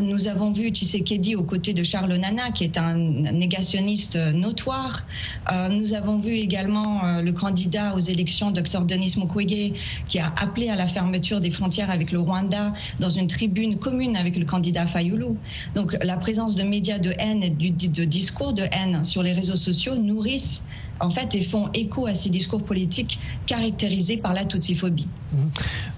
Nous 0.03 0.27
avons 0.27 0.53
vu 0.53 0.69
Tshisekedi 0.71 1.37
aux 1.37 1.45
côtés 1.45 1.73
de 1.73 1.83
Charles 1.83 2.15
Nana, 2.15 2.51
qui 2.51 2.65
est 2.65 2.77
un 2.77 2.95
négationniste 2.97 4.17
notoire. 4.35 5.05
Euh, 5.53 5.69
nous 5.69 5.95
avons 5.95 6.19
vu 6.19 6.33
également 6.33 7.21
le 7.21 7.33
candidat 7.33 7.95
aux 7.95 8.01
élections, 8.01 8.51
Dr 8.51 8.85
Denis 8.85 9.15
Mukwege, 9.17 9.73
qui 10.09 10.19
a 10.19 10.33
appelé 10.41 10.69
à 10.69 10.77
la 10.77 10.87
fermeture 10.87 11.41
des 11.41 11.51
frontières 11.51 11.91
avec 11.91 12.13
le 12.13 12.19
Rwanda 12.19 12.73
dans 13.01 13.09
une 13.09 13.27
tribune 13.27 13.74
commune 13.75 14.17
avec 14.17 14.37
le 14.37 14.45
candidat 14.45 14.87
Fayoulou. 14.87 15.37
Donc 15.75 15.97
la 16.03 16.17
présence 16.17 16.55
de 16.57 16.63
médias 16.63 16.99
de 16.99 17.13
haine 17.19 17.43
et 17.43 17.51
de 17.51 18.05
discours 18.05 18.53
de 18.53 18.63
haine 18.73 19.05
sur 19.05 19.23
les 19.23 19.33
réseaux 19.33 19.57
sociaux 19.57 19.97
nourrissent 19.97 20.65
en 21.01 21.11
fait 21.11 21.35
et 21.35 21.43
font 21.43 21.71
écho 21.75 22.07
à 22.07 22.15
ces 22.15 22.31
discours 22.31 22.63
politiques 22.63 23.19
caractérisés 23.47 24.17
par 24.17 24.33
la 24.33 24.45
toutiphobie. 24.45 25.09
Mmh. 25.33 25.37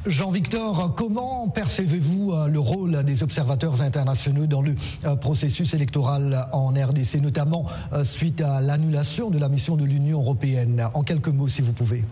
Jean-Victor, 0.07 0.95
comment 0.97 1.49
percevez-vous 1.49 2.33
euh, 2.33 2.49
le 2.49 2.59
rôle 2.59 3.05
des 3.05 3.23
observateurs 3.23 3.83
internationaux 3.83 4.47
dans 4.47 4.63
le 4.63 4.75
euh, 5.05 5.17
processus 5.17 5.75
électoral 5.75 6.49
en 6.53 6.71
RDC, 6.71 7.21
notamment 7.21 7.67
euh, 7.93 8.05
suite 8.05 8.41
à 8.41 8.61
l'annulation 8.61 9.31
de 9.31 9.39
la 9.39 9.49
mission 9.49 9.77
de 9.77 9.85
l'Union 9.85 10.21
européenne? 10.21 10.89
En 10.95 11.03
quelques 11.03 11.29
mots, 11.29 11.49
si 11.49 11.63
vous 11.63 11.73
pouvez. 11.73 12.05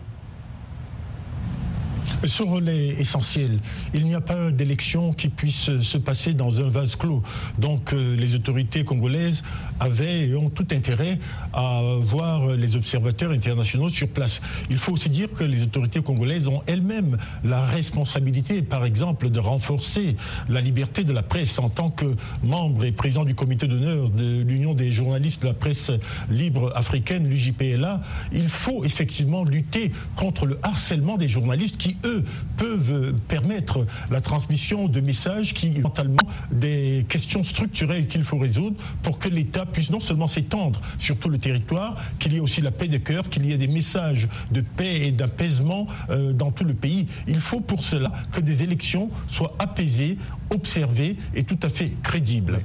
Ce 2.25 2.41
relais 2.41 2.95
essentiel, 2.99 3.59
il 3.93 4.05
n'y 4.05 4.15
a 4.15 4.21
pas 4.21 4.49
d'élection 4.49 5.13
qui 5.13 5.29
puisse 5.29 5.79
se 5.79 5.97
passer 5.97 6.33
dans 6.33 6.59
un 6.59 6.69
vase 6.69 6.95
clos. 6.95 7.21
Donc 7.59 7.93
euh, 7.93 8.15
les 8.15 8.33
autorités 8.33 8.83
congolaises 8.83 9.43
avaient 9.79 10.27
et 10.29 10.35
ont 10.35 10.49
tout 10.49 10.67
intérêt 10.71 11.19
à 11.53 11.81
voir 12.01 12.47
les 12.55 12.75
observateurs 12.75 13.31
internationaux 13.31 13.89
sur 13.89 14.07
place. 14.07 14.41
Il 14.69 14.77
faut 14.77 14.93
aussi 14.93 15.09
dire 15.09 15.31
que 15.33 15.43
les 15.43 15.61
autorités 15.61 16.01
congolaises 16.01 16.47
ont 16.47 16.63
elles-mêmes 16.65 17.17
la 17.43 17.65
responsabilité, 17.65 18.61
par 18.61 18.85
exemple, 18.85 19.29
de 19.29 19.39
renforcer 19.39 20.15
la 20.49 20.61
liberté 20.61 21.03
de 21.03 21.13
la 21.13 21.23
presse 21.23 21.59
en 21.59 21.69
tant 21.69 21.89
que 21.89 22.15
membre 22.43 22.85
et 22.85 22.91
président 22.91 23.25
du 23.25 23.35
comité 23.35 23.67
d'honneur 23.67 24.09
de 24.09 24.41
l'Union 24.41 24.73
des 24.73 24.91
journalistes 24.91 25.41
de 25.41 25.47
la 25.47 25.53
presse 25.53 25.91
libre 26.29 26.71
africaine, 26.75 27.29
l'UJPLA. 27.29 28.01
Il 28.33 28.49
faut 28.49 28.83
effectivement 28.83 29.43
lutter 29.43 29.91
contre 30.15 30.45
le 30.45 30.57
harcèlement 30.63 31.17
des 31.17 31.27
journalistes 31.27 31.77
qui, 31.77 31.97
eux, 32.03 32.14
peuvent 32.57 33.13
permettre 33.27 33.85
la 34.11 34.21
transmission 34.21 34.87
de 34.87 35.01
messages 35.01 35.53
qui, 35.53 35.69
mentalement, 35.79 36.27
des 36.51 37.05
questions 37.09 37.43
structurelles 37.43 38.07
qu'il 38.07 38.23
faut 38.23 38.37
résoudre 38.37 38.77
pour 39.03 39.19
que 39.19 39.29
l'État 39.29 39.65
puisse 39.65 39.89
non 39.89 39.99
seulement 39.99 40.27
s'étendre 40.27 40.81
sur 40.97 41.17
tout 41.17 41.29
le 41.29 41.37
territoire, 41.37 42.01
qu'il 42.19 42.33
y 42.33 42.37
ait 42.37 42.39
aussi 42.39 42.61
la 42.61 42.71
paix 42.71 42.87
de 42.87 42.97
cœur, 42.97 43.29
qu'il 43.29 43.45
y 43.45 43.53
ait 43.53 43.57
des 43.57 43.67
messages 43.67 44.27
de 44.51 44.61
paix 44.61 45.07
et 45.07 45.11
d'apaisement 45.11 45.87
euh, 46.09 46.33
dans 46.33 46.51
tout 46.51 46.63
le 46.63 46.73
pays. 46.73 47.07
Il 47.27 47.41
faut 47.41 47.61
pour 47.61 47.83
cela 47.83 48.11
que 48.31 48.41
des 48.41 48.63
élections 48.63 49.09
soient 49.27 49.55
apaisées, 49.59 50.17
observées 50.49 51.17
et 51.33 51.43
tout 51.43 51.59
à 51.63 51.69
fait 51.69 51.93
crédibles. 52.03 52.61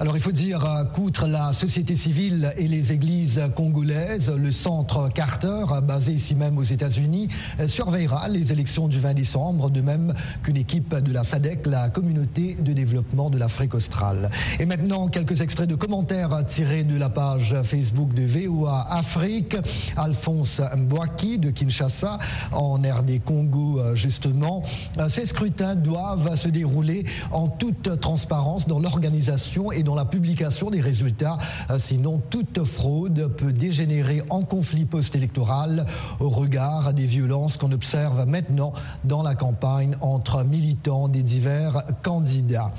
Alors 0.00 0.16
il 0.16 0.22
faut 0.22 0.30
dire 0.30 0.64
euh, 0.64 0.84
qu'outre 0.84 1.26
la 1.26 1.52
société 1.52 1.96
civile 1.96 2.54
et 2.56 2.68
les 2.68 2.92
églises 2.92 3.42
congolaises, 3.56 4.30
le 4.30 4.52
centre 4.52 5.08
Carter, 5.12 5.64
basé 5.82 6.12
ici 6.12 6.36
même 6.36 6.56
aux 6.56 6.62
États-Unis, 6.62 7.26
euh, 7.58 7.66
surveillera 7.66 8.28
les 8.28 8.52
élections 8.52 8.86
du 8.86 9.00
20 9.00 9.14
décembre, 9.14 9.70
de 9.70 9.80
même 9.80 10.14
qu'une 10.44 10.56
équipe 10.56 10.94
de 10.94 11.12
la 11.12 11.24
SADC, 11.24 11.66
la 11.66 11.88
communauté 11.88 12.54
de 12.54 12.72
développement 12.72 13.28
de 13.28 13.38
l'Afrique 13.38 13.74
australe. 13.74 14.30
Et 14.60 14.66
maintenant, 14.66 15.08
quelques 15.08 15.40
extraits 15.40 15.68
de 15.68 15.74
commentaires 15.74 16.44
tirés 16.46 16.84
de 16.84 16.96
la 16.96 17.08
page 17.08 17.56
Facebook 17.64 18.14
de 18.14 18.22
VOA 18.22 18.86
Afrique. 18.90 19.56
Alphonse 19.96 20.60
Mbouaki 20.76 21.38
de 21.38 21.50
Kinshasa, 21.50 22.18
en 22.52 22.76
RD 22.76 23.24
Congo 23.24 23.80
euh, 23.80 23.96
justement. 23.96 24.62
Ces 25.08 25.26
scrutins 25.26 25.74
doivent 25.74 26.36
se 26.36 26.46
dérouler 26.46 27.04
en 27.32 27.48
toute 27.48 27.98
transparence 28.00 28.68
dans 28.68 28.78
l'organisation 28.78 29.72
et 29.72 29.82
dans 29.87 29.87
la 29.94 30.04
publication 30.04 30.70
des 30.70 30.80
résultats. 30.80 31.38
Euh, 31.70 31.78
sinon, 31.78 32.20
toute 32.30 32.64
fraude 32.64 33.28
peut 33.36 33.52
dégénérer 33.52 34.22
en 34.30 34.42
conflit 34.42 34.84
post-électoral 34.84 35.86
au 36.20 36.30
regard 36.30 36.92
des 36.94 37.06
violences 37.06 37.56
qu'on 37.56 37.72
observe 37.72 38.26
maintenant 38.26 38.72
dans 39.04 39.22
la 39.22 39.34
campagne 39.34 39.96
entre 40.00 40.44
militants 40.44 41.08
des 41.08 41.22
divers 41.22 41.84
candidats. 42.02 42.72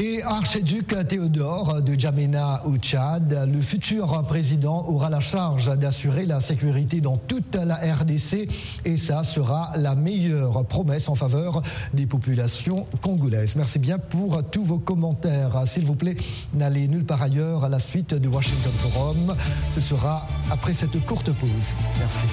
Et 0.00 0.22
archiduc 0.22 0.94
Théodore 1.08 1.82
de 1.82 1.98
Djamena 1.98 2.62
au 2.66 2.76
Tchad, 2.76 3.48
le 3.52 3.60
futur 3.60 4.24
président 4.28 4.86
aura 4.86 5.10
la 5.10 5.18
charge 5.18 5.76
d'assurer 5.76 6.24
la 6.24 6.40
sécurité 6.40 7.00
dans 7.00 7.16
toute 7.16 7.56
la 7.56 7.74
RDC 7.74 8.48
et 8.84 8.96
ça 8.96 9.24
sera 9.24 9.72
la 9.74 9.96
meilleure 9.96 10.64
promesse 10.66 11.08
en 11.08 11.16
faveur 11.16 11.62
des 11.94 12.06
populations 12.06 12.86
congolaises. 13.02 13.56
Merci 13.56 13.80
bien 13.80 13.98
pour 13.98 14.48
tous 14.48 14.62
vos 14.62 14.78
commentaires. 14.78 15.64
S'il 15.66 15.84
vous 15.84 15.96
plaît, 15.96 16.16
n'allez 16.54 16.86
nulle 16.86 17.04
part 17.04 17.22
ailleurs 17.22 17.64
à 17.64 17.68
la 17.68 17.80
suite 17.80 18.14
du 18.14 18.28
Washington 18.28 18.72
Forum. 18.78 19.34
Ce 19.68 19.80
sera 19.80 20.28
après 20.48 20.74
cette 20.74 21.04
courte 21.06 21.32
pause. 21.32 21.74
Merci. 21.98 22.26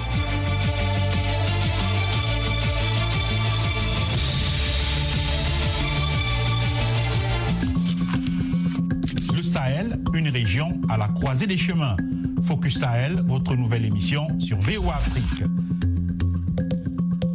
Une 10.14 10.28
région 10.28 10.80
à 10.88 10.96
la 10.96 11.08
croisée 11.08 11.46
des 11.46 11.56
chemins. 11.56 11.96
Focus 12.42 12.78
Sahel, 12.78 13.22
votre 13.26 13.54
nouvelle 13.56 13.84
émission 13.84 14.28
sur 14.38 14.58
VOA 14.58 14.96
Afrique. 14.96 15.42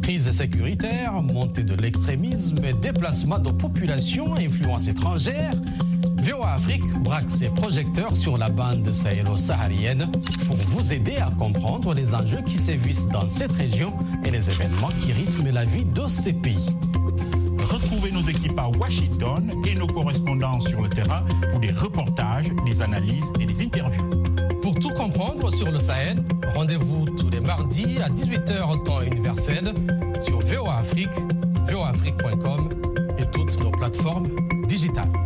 Crise 0.02 0.30
sécuritaire, 0.30 1.20
montée 1.20 1.62
de 1.62 1.74
l'extrémisme, 1.74 2.60
déplacement 2.80 3.38
de 3.38 3.50
populations, 3.50 4.34
influence 4.36 4.88
étrangère. 4.88 5.52
VOA 6.22 6.54
Afrique 6.54 6.88
braque 7.00 7.30
ses 7.30 7.48
projecteurs 7.48 8.16
sur 8.16 8.36
la 8.36 8.48
bande 8.48 8.92
sahélo-saharienne 8.92 10.10
pour 10.46 10.56
vous 10.56 10.92
aider 10.92 11.16
à 11.16 11.30
comprendre 11.30 11.92
les 11.94 12.14
enjeux 12.14 12.42
qui 12.46 12.56
sévissent 12.56 13.08
dans 13.08 13.28
cette 13.28 13.52
région 13.52 13.92
et 14.24 14.30
les 14.30 14.48
événements 14.48 14.90
qui 15.00 15.12
rythment 15.12 15.50
la 15.52 15.64
vie 15.64 15.84
de 15.84 16.08
ces 16.08 16.32
pays 16.32 16.70
À 18.56 18.68
Washington 18.68 19.50
et 19.66 19.74
nos 19.74 19.86
correspondants 19.86 20.60
sur 20.60 20.82
le 20.82 20.88
terrain 20.88 21.22
pour 21.50 21.60
des 21.60 21.70
reportages, 21.70 22.50
des 22.66 22.82
analyses 22.82 23.32
et 23.40 23.46
des 23.46 23.62
interviews. 23.62 24.08
Pour 24.60 24.74
tout 24.74 24.90
comprendre 24.90 25.52
sur 25.52 25.70
le 25.70 25.80
Sahel, 25.80 26.22
rendez-vous 26.54 27.06
tous 27.06 27.30
les 27.30 27.40
mardis 27.40 27.98
à 28.02 28.08
18h 28.08 28.84
temps 28.84 29.00
universel 29.00 29.72
sur 30.20 30.40
VOA 30.40 30.78
Afrique, 30.78 31.10
voaafrique.com 31.70 32.70
et 33.18 33.24
toutes 33.32 33.58
nos 33.62 33.70
plateformes 33.70 34.28
digitales. 34.68 35.21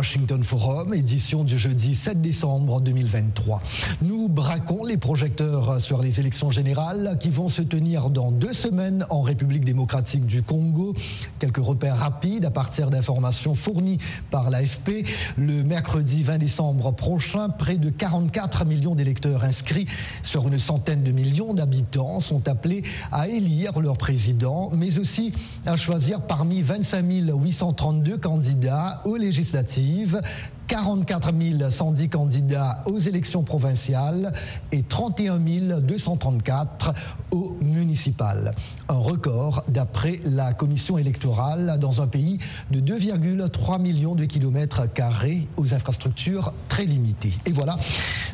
Washington 0.00 0.42
Forum, 0.42 0.94
édition 0.94 1.44
du 1.44 1.58
jeudi 1.58 1.94
7 1.94 2.22
décembre 2.22 2.80
2023. 2.80 3.60
Nous 4.00 4.30
braquons 4.30 4.82
les 4.86 4.96
projecteurs 4.96 5.78
sur 5.78 6.00
les 6.00 6.20
élections 6.20 6.50
générales 6.50 7.18
qui 7.20 7.28
vont 7.28 7.50
se 7.50 7.60
tenir 7.60 8.08
dans 8.08 8.32
deux 8.32 8.54
semaines 8.54 9.04
en 9.10 9.20
République 9.20 9.62
démocratique 9.62 10.24
du 10.24 10.42
Congo. 10.42 10.94
Quelques 11.38 11.58
repères 11.58 11.98
rapides 11.98 12.46
à 12.46 12.50
partir 12.50 12.88
d'informations 12.88 13.54
fournies 13.54 13.98
par 14.30 14.48
l'AFP. 14.48 15.04
Le 15.36 15.62
mercredi 15.64 16.22
20 16.22 16.38
décembre 16.38 16.92
prochain, 16.92 17.50
près 17.50 17.76
de 17.76 17.90
44 17.90 18.64
millions 18.64 18.94
d'électeurs 18.94 19.44
inscrits 19.44 19.86
sur 20.22 20.48
une 20.48 20.58
centaine 20.58 21.02
de 21.02 21.12
millions 21.12 21.52
d'habitants 21.52 22.20
sont 22.20 22.48
appelés 22.48 22.84
à 23.12 23.28
élire 23.28 23.78
leur 23.78 23.98
président, 23.98 24.70
mais 24.74 24.98
aussi 24.98 25.34
à 25.66 25.76
choisir 25.76 26.22
parmi 26.22 26.62
25 26.62 27.04
832 27.04 28.16
candidats 28.16 29.02
aux 29.04 29.18
législatives 29.18 29.89
precisa 29.90 30.22
44 30.70 31.32
110 31.68 32.08
candidats 32.10 32.84
aux 32.86 33.00
élections 33.00 33.42
provinciales 33.42 34.32
et 34.70 34.84
31 34.84 35.40
234 35.80 36.94
aux 37.32 37.56
municipales. 37.60 38.52
Un 38.88 38.98
record 38.98 39.64
d'après 39.66 40.20
la 40.24 40.52
commission 40.52 40.96
électorale 40.96 41.76
dans 41.80 42.02
un 42.02 42.06
pays 42.06 42.38
de 42.70 42.78
2,3 42.78 43.80
millions 43.80 44.14
de 44.14 44.24
kilomètres 44.26 44.92
carrés 44.92 45.48
aux 45.56 45.74
infrastructures 45.74 46.52
très 46.68 46.84
limitées. 46.84 47.34
Et 47.46 47.52
voilà, 47.52 47.76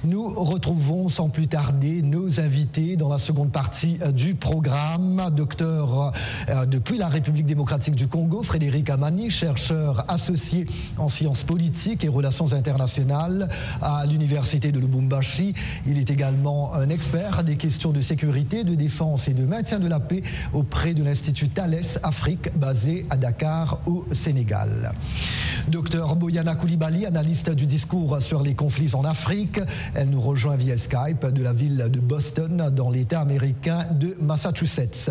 nous 0.05 0.29
retrouvons 0.29 1.09
sans 1.09 1.31
plus 1.31 1.49
tarder 1.49 2.03
nos 2.03 2.39
invités 2.39 2.97
dans 2.97 3.09
la 3.09 3.19
seconde 3.19 3.51
partie 3.51 3.99
du 4.13 4.35
programme. 4.35 5.23
Docteur 5.35 6.13
euh, 6.51 6.67
depuis 6.67 6.99
la 6.99 7.09
République 7.09 7.47
démocratique 7.47 7.95
du 7.95 8.09
Congo, 8.09 8.43
Frédéric 8.43 8.91
Amani, 8.91 9.31
chercheur 9.31 10.05
associé 10.09 10.67
en 10.99 11.09
sciences 11.09 11.43
politiques 11.43 12.05
et 12.05 12.09
relations 12.09 12.26
internationales 12.53 13.49
à 13.83 14.05
l'université 14.07 14.73
de 14.73 14.81
Lubumbashi. 14.81 15.55
Il 15.87 15.99
est 15.99 16.11
également 16.11 16.75
un 16.75 16.89
expert 16.91 17.45
des 17.45 17.57
questions 17.57 17.93
de 17.93 18.01
sécurité, 18.01 18.65
de 18.65 18.75
défense 18.75 19.29
et 19.29 19.35
de 19.35 19.45
maintien 19.45 19.79
de 19.79 19.89
la 19.89 20.01
paix 20.01 20.23
auprès 20.53 20.95
de 20.95 21.03
l'Institut 21.03 21.49
Thales 21.49 21.81
Afrique 22.03 22.57
basé 22.57 23.07
à 23.11 23.17
Dakar 23.17 23.79
au 23.87 24.05
Sénégal. 24.13 24.93
Docteur 25.69 26.17
Boyana 26.17 26.55
Koulibaly, 26.55 27.07
analyste 27.07 27.51
du 27.51 27.67
discours 27.67 28.21
sur 28.21 28.43
les 28.43 28.55
conflits 28.55 28.95
en 28.95 29.05
Afrique. 29.05 29.61
Elle 29.95 30.11
nous 30.11 30.21
rejoint 30.21 30.57
via 30.57 30.77
Skype 30.77 31.27
de 31.27 31.43
la 31.43 31.53
ville 31.53 31.89
de 31.91 32.01
Boston 32.01 32.71
dans 32.75 32.91
l'État 32.91 33.21
américain 33.21 33.87
de 33.93 34.17
Massachusetts. 34.21 35.11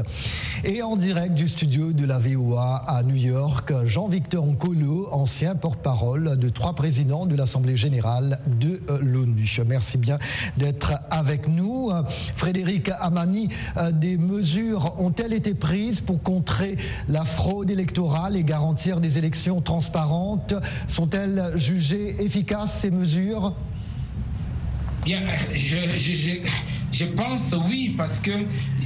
Et 0.64 0.82
en 0.82 0.96
direct 0.96 1.34
du 1.34 1.48
studio 1.48 1.94
de 1.94 2.06
la 2.06 2.20
VOA 2.20 2.84
à 2.88 3.04
New 3.04 3.16
York, 3.16 3.74
Jean-Victor 3.86 4.46
Nkolo, 4.46 5.10
ancien 5.12 5.56
porte-parole 5.56 6.38
de 6.38 6.50
trois 6.50 6.74
présidents 6.74 6.95
de 7.04 7.36
l'Assemblée 7.36 7.76
générale 7.76 8.40
de 8.48 8.82
euh, 8.90 9.00
l'ONU. 9.02 9.46
Merci 9.68 9.98
bien 9.98 10.18
d'être 10.58 10.94
avec 11.10 11.48
nous. 11.48 11.92
Frédéric 12.38 12.90
Amani, 13.00 13.50
euh, 13.78 13.92
des 13.92 14.18
mesures 14.18 14.96
ont-elles 14.98 15.34
été 15.34 15.54
prises 15.54 16.00
pour 16.00 16.24
contrer 16.24 16.78
la 17.10 17.26
fraude 17.26 17.70
électorale 17.70 18.38
et 18.38 18.44
garantir 18.44 19.02
des 19.02 19.18
élections 19.18 19.60
transparentes? 19.62 20.54
Sont-elles 20.88 21.52
jugées 21.56 22.16
efficaces, 22.20 22.80
ces 22.80 22.92
mesures? 22.92 23.54
Bien, 25.04 25.20
je, 25.54 25.78
je 26.92 27.06
pense 27.06 27.56
oui, 27.68 27.94
parce 27.98 28.20
que 28.20 28.32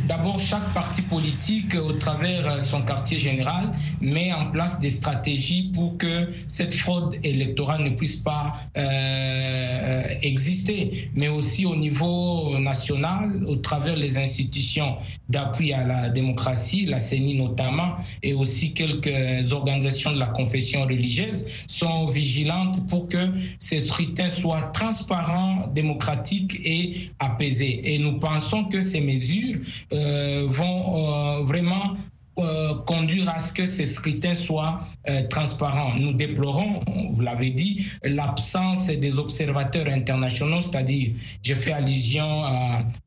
d'abord, 0.09 0.39
chaque 0.39 0.73
parti 0.73 1.03
politique, 1.03 1.75
au 1.75 1.93
travers 1.93 2.59
son 2.61 2.81
quartier 2.81 3.17
général, 3.17 3.71
met 4.01 4.33
en 4.33 4.49
place 4.49 4.79
des 4.79 4.89
stratégies 4.89 5.71
pour 5.73 5.97
que 5.97 6.29
cette 6.47 6.73
fraude 6.73 7.15
électorale 7.23 7.83
ne 7.83 7.91
puisse 7.91 8.15
pas 8.15 8.55
euh, 8.75 10.03
exister, 10.23 11.11
mais 11.13 11.27
aussi 11.27 11.67
au 11.67 11.75
niveau 11.75 12.57
national, 12.57 13.43
au 13.45 13.57
travers 13.57 13.95
les 13.95 14.17
institutions 14.17 14.97
d'appui 15.29 15.73
à 15.73 15.85
la 15.85 16.09
démocratie, 16.09 16.87
la 16.87 16.97
CENI 16.97 17.35
notamment, 17.35 17.97
et 18.23 18.33
aussi 18.33 18.73
quelques 18.73 19.51
organisations 19.51 20.11
de 20.11 20.17
la 20.17 20.27
confession 20.27 20.81
religieuse 20.81 21.45
sont 21.67 22.05
vigilantes 22.07 22.87
pour 22.87 23.09
que 23.09 23.31
ces 23.59 23.79
scrutins 23.79 24.29
soient 24.29 24.71
transparents, 24.73 25.67
démocratiques 25.67 26.59
et 26.65 27.11
apaisés. 27.19 27.93
Et 27.93 27.99
nous 27.99 28.17
pensons 28.19 28.63
que 28.63 28.81
ces 28.81 29.01
mesures 29.01 29.59
euh, 29.93 29.98
vont 30.47 31.39
euh, 31.39 31.43
vraiment 31.43 31.97
euh, 32.37 32.75
conduire 32.85 33.29
à 33.29 33.39
ce 33.39 33.51
que 33.51 33.65
ces 33.65 33.85
scrutins 33.85 34.35
soient 34.35 34.81
transparents. 35.29 35.95
Nous 35.95 36.13
déplorons, 36.13 36.81
vous 37.11 37.21
l'avez 37.21 37.51
dit, 37.51 37.85
l'absence 38.03 38.87
des 38.87 39.17
observateurs 39.19 39.87
internationaux, 39.87 40.61
c'est-à-dire, 40.61 41.13
je 41.43 41.53
fais 41.53 41.71
allusion 41.71 42.43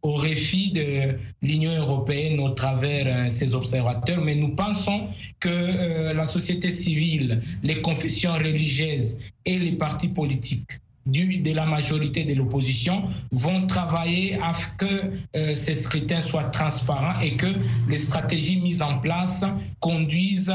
au 0.03 0.15
réfi 0.15 0.73
de 0.73 1.17
l'Union 1.41 1.75
européenne 1.79 2.41
au 2.41 2.51
travers 2.51 3.31
ces 3.31 3.55
observateurs, 3.55 4.21
mais 4.23 4.35
nous 4.35 4.55
pensons 4.55 5.07
que 5.39 6.13
la 6.13 6.25
société 6.25 6.69
civile, 6.71 7.41
les 7.63 7.81
confessions 7.81 8.35
religieuses 8.35 9.21
et 9.47 9.59
les 9.59 9.73
partis 9.73 10.09
politiques 10.09 10.81
du, 11.07 11.39
de 11.39 11.53
la 11.53 11.67
majorité 11.67 12.25
de 12.25 12.35
l'opposition 12.35 13.03
vont 13.33 13.67
travailler 13.67 14.39
à 14.41 14.55
ce 14.55 14.67
que 14.79 15.13
euh, 15.37 15.55
ces 15.55 15.75
scrutins 15.75 16.21
soient 16.21 16.45
transparents 16.45 17.21
et 17.21 17.37
que 17.37 17.47
les 17.89 17.97
stratégies 17.97 18.61
mises 18.61 18.83
en 18.83 18.99
place 18.99 19.45
conduisent, 19.81 20.55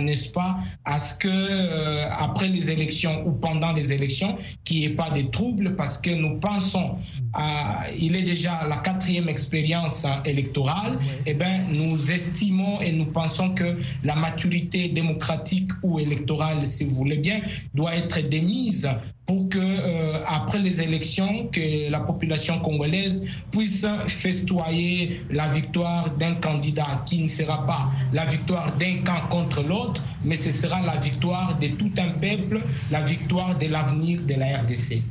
n'est-ce 0.00 0.28
pas, 0.28 0.58
à 0.84 0.98
ce 0.98 1.14
que 1.14 1.28
euh, 1.28 2.08
après 2.18 2.48
les 2.48 2.70
élections 2.70 3.26
ou 3.26 3.32
pendant 3.32 3.72
les 3.72 3.92
élections, 3.92 4.36
qu'il 4.64 4.78
n'y 4.78 4.84
ait 4.86 4.90
pas 4.90 5.10
de 5.10 5.22
troubles 5.22 5.76
parce 5.76 5.98
que 5.98 6.10
nous 6.10 6.38
pensons, 6.38 6.96
à, 7.32 7.84
il 7.98 8.16
est 8.16 8.22
déjà 8.22 8.66
la 8.68 8.76
quatrième 8.76 9.28
expérience 9.28 10.06
électorale, 10.24 10.98
et 11.24 11.30
eh 11.30 11.34
ben 11.34 11.68
nous 11.72 12.10
estimons 12.10 12.80
et 12.80 12.92
nous 12.92 13.06
pensons 13.06 13.54
que 13.54 13.78
la 14.02 14.14
maturité 14.14 14.88
démocratique 14.88 15.70
ou 15.82 15.98
électorale, 15.98 16.66
si 16.66 16.84
vous 16.84 16.94
voulez 16.94 17.18
bien, 17.18 17.40
doit 17.74 17.94
être 17.94 18.20
démise 18.28 18.88
pour 19.26 19.48
que 19.48 19.58
euh, 19.58 20.20
après 20.26 20.58
les 20.58 20.80
élections, 20.80 21.48
que 21.52 21.90
la 21.90 22.00
population 22.00 22.60
congolaise 22.60 23.26
puisse 23.50 23.84
festoyer 24.06 25.24
la 25.30 25.48
victoire 25.48 26.10
d'un 26.10 26.34
candidat 26.34 27.02
qui 27.04 27.22
ne 27.22 27.28
sera 27.28 27.66
pas 27.66 27.90
la 28.12 28.24
victoire 28.24 28.76
d'un 28.76 29.02
camp 29.04 29.28
contre 29.28 29.62
l'autre, 29.62 30.02
mais 30.24 30.36
ce 30.36 30.50
sera 30.50 30.80
la 30.82 30.96
victoire 30.96 31.58
de 31.58 31.66
tout 31.68 31.90
un 31.98 32.10
peuple, 32.10 32.62
la 32.90 33.02
victoire 33.02 33.56
de 33.58 33.66
l'avenir 33.66 34.22
de 34.22 34.34
la 34.34 34.58
RDC. 34.58 35.02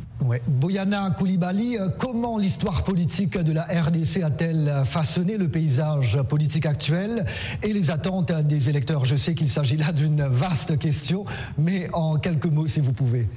Boyana 0.48 1.12
Koulibaly, 1.12 1.78
euh, 1.78 1.90
comment 2.00 2.38
l'histoire 2.38 2.84
politique 2.84 3.38
de 3.38 3.52
la 3.52 3.64
RDC 3.64 4.24
a-t-elle 4.24 4.72
façonné 4.86 5.38
le 5.38 5.50
paysage 5.50 6.18
politique 6.24 6.66
actuel 6.66 7.26
et 7.62 7.74
les 7.74 7.92
attentes 7.92 8.32
des 8.32 8.70
électeurs? 8.70 9.04
Je 9.04 9.18
sais 9.18 9.36
qu'il 9.36 9.50
s'agit 9.50 9.78
là 9.78 9.92
d'une 9.92 10.24
vaste 10.24 10.80
question, 10.80 11.26
mais 11.58 11.90
en 11.94 12.16
quelques 12.16 12.48
mots, 12.48 12.68
si 12.68 12.80
vous 12.80 12.94
pouvez. 12.94 13.28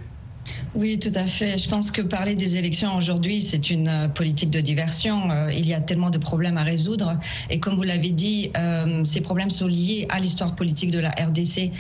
Oui, 0.75 0.99
tout 0.99 1.13
à 1.15 1.25
fait. 1.27 1.57
Je 1.59 1.69
pense 1.69 1.91
que 1.91 2.03
parler 2.03 2.35
des 2.35 2.57
élections 2.57 2.95
aujourd'hui, 2.97 3.41
c'est 3.41 3.71
une 3.71 3.89
euh, 3.89 4.09
politique 4.09 4.51
de 4.51 4.61
diversion. 4.61 5.31
Euh, 5.31 5.53
il 5.53 5.67
y 5.67 5.75
a 5.75 5.81
tellement 5.81 6.11
de 6.11 6.19
problèmes 6.19 6.59
à 6.59 6.63
résoudre. 6.63 7.19
Et 7.51 7.59
comme 7.59 7.77
vous 7.77 7.83
l'avez 7.83 8.11
dit, 8.11 8.51
euh, 8.57 9.03
ces 9.05 9.21
problèmes 9.21 9.51
sont 9.51 9.67
liés 9.67 10.07
à 10.11 10.21
l'histoire 10.21 10.55
politique 10.55 10.91
de 10.91 10.99
la 10.99 11.11
RDC. 11.11 11.73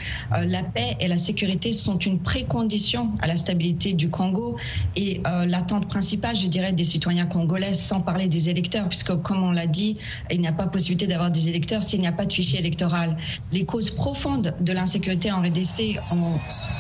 la 0.45 0.63
paix 0.63 0.97
et 1.01 1.09
la 1.09 1.17
sécurité 1.17 1.73
sont 1.73 1.99
une 1.99 2.19
précondition 2.19 3.11
à 3.21 3.27
la 3.27 3.37
stabilité 3.37 3.93
du 3.93 4.11
Congo 4.11 4.57
et 4.97 5.21
l'attente 5.47 5.89
principale, 5.89 6.37
je 6.37 6.47
dirais, 6.47 6.73
des 6.73 6.85
citoyens 6.85 7.27
congolais, 7.27 7.75
sans 7.75 8.01
parler 8.01 8.29
des 8.29 8.49
électeurs, 8.49 8.89
puisque 8.89 9.15
comme 9.23 9.43
on 9.43 9.53
l'a 9.53 9.67
dit, 9.67 9.97
il 10.31 10.41
n'y 10.41 10.49
a 10.49 10.53
pas 10.53 10.67
possibilité 10.67 11.07
d'avoir 11.07 11.31
des 11.31 11.49
électeurs 11.49 11.83
s'il 11.83 12.01
n'y 12.01 12.07
a 12.07 12.13
pas 12.13 12.27
de 12.27 12.33
fichier 12.33 12.59
électoral. 12.59 13.17
Les 13.53 13.65
causes 13.65 13.91
profondes 13.91 14.55
de 14.61 14.73
l'insécurité 14.73 15.31
en 15.33 15.41
RDC 15.43 15.99
ont, 16.13 16.39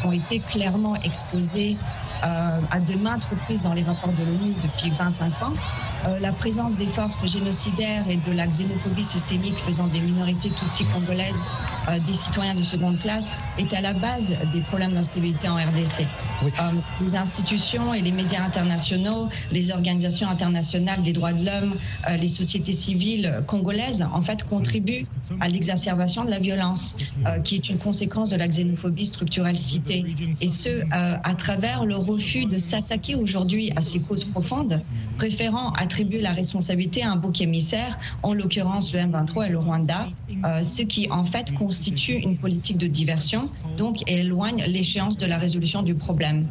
ont 0.09 0.13
été 0.13 0.41
clairement 0.41 0.97
exposées 1.03 1.77
euh, 2.25 2.61
à 2.71 2.81
de 2.81 2.95
maintes 2.95 3.25
reprises 3.27 3.63
dans 3.63 3.73
les 3.73 3.83
rapports 3.83 4.13
de 4.13 4.25
l'ONU 4.25 4.53
depuis 4.63 4.91
25 4.91 5.43
ans. 5.43 5.55
Euh, 6.07 6.19
la 6.21 6.33
présence 6.33 6.77
des 6.77 6.87
forces 6.87 7.27
génocidaires 7.27 8.09
et 8.09 8.17
de 8.17 8.33
la 8.33 8.47
xénophobie 8.47 9.05
systémique 9.05 9.59
faisant 9.59 9.87
des 9.87 10.01
minorités 10.01 10.51
tutsi 10.51 10.85
congolaises 10.87 11.45
des 12.07 12.13
citoyens 12.13 12.55
de 12.55 12.63
seconde 12.63 12.99
classe 12.99 13.33
est 13.57 13.73
à 13.73 13.81
la 13.81 13.95
base 13.95 14.37
des 14.53 14.61
problèmes 14.61 14.93
d'instabilité 14.93 15.49
en 15.49 15.57
RDC. 15.57 16.07
les 17.01 17.17
institutions 17.17 17.95
et 17.95 18.03
les 18.03 18.13
médias 18.13 18.43
internationaux, 18.45 19.31
les 19.53 19.71
organisations 19.71 20.29
internationales 20.29 21.03
des 21.03 21.15
droits 21.15 21.33
de 21.33 21.47
l'homme, 21.47 21.77
les 22.21 22.29
sociétés 22.29 22.75
civiles 22.75 23.43
congolaises, 23.47 24.07
en 24.13 24.21
fait, 24.21 24.47
contribuent 24.47 25.07
à 25.41 25.49
l'exacerbation 25.49 26.27
de 26.27 26.31
la 26.31 26.41
violence, 26.41 26.99
qui 27.43 27.55
est 27.55 27.71
une 27.71 27.79
conséquence 27.79 28.29
de 28.29 28.37
la 28.37 28.49
xénophobie 28.49 29.07
structurelle 29.07 29.57
citée. 29.57 30.05
Et 30.43 30.49
ce, 30.49 30.83
à 30.93 31.35
travers 31.37 31.68
le 31.85 31.97
refus 31.97 32.47
de 32.47 32.59
s'attaquer 32.59 33.15
aujourd'hui 33.15 33.73
à 33.77 33.81
ces 33.81 34.01
causes 34.01 34.25
profondes, 34.25 34.83
préférant 35.17 35.71
attribuer 35.73 36.21
la 36.21 36.33
responsabilité 36.33 37.03
à 37.03 37.13
un 37.13 37.17
bouc 37.17 37.41
émissaire, 37.41 37.99
en 38.23 38.35
l'occurrence 38.35 38.93
le 38.93 39.01
M23 39.01 39.47
et 39.47 39.49
le 39.51 39.59
Rwanda, 39.59 40.09
euh, 40.45 40.63
ce 40.63 40.83
qui 40.83 41.11
en 41.11 41.25
fait 41.25 41.55
constitue 41.55 42.15
une 42.15 42.39
politique 42.39 42.79
de 42.79 42.87
diversion, 42.87 43.51
donc 43.77 44.09
éloigne 44.11 44.65
l'échéance 44.67 45.17
de 45.19 45.27
la 45.27 45.39
résolution 45.39 45.83
du 45.83 45.95
problème. 45.95 46.49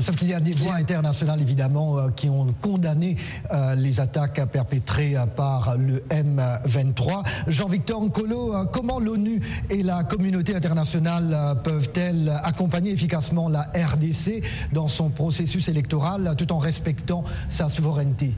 Sauf 0.00 0.16
qu'il 0.16 0.28
y 0.28 0.34
a 0.34 0.40
des 0.40 0.52
voix 0.52 0.74
internationales, 0.74 1.40
évidemment, 1.40 1.98
euh, 1.98 2.08
qui 2.10 2.28
ont 2.28 2.54
condamné 2.60 3.16
euh, 3.52 3.74
les 3.74 4.00
attaques 4.00 4.40
perpétrées 4.50 5.14
par 5.36 5.76
le 5.76 6.02
M23. 6.10 7.24
Jean-Victor 7.48 8.02
Nkolo, 8.04 8.66
comment 8.72 8.98
l'ONU 8.98 9.40
et 9.68 9.82
la 9.82 10.04
communauté 10.04 10.54
internationale 10.54 11.56
peuvent-elles 11.62 12.32
accompagner 12.42 12.92
efficacement 12.92 13.48
la 13.48 13.70
RDC 13.74 14.42
dans 14.72 14.88
son 14.88 15.10
processus 15.10 15.68
électoral 15.68 16.34
tout 16.36 16.52
en 16.52 16.58
respectant 16.58 17.24
sa 17.48 17.68
souveraineté? 17.68 18.34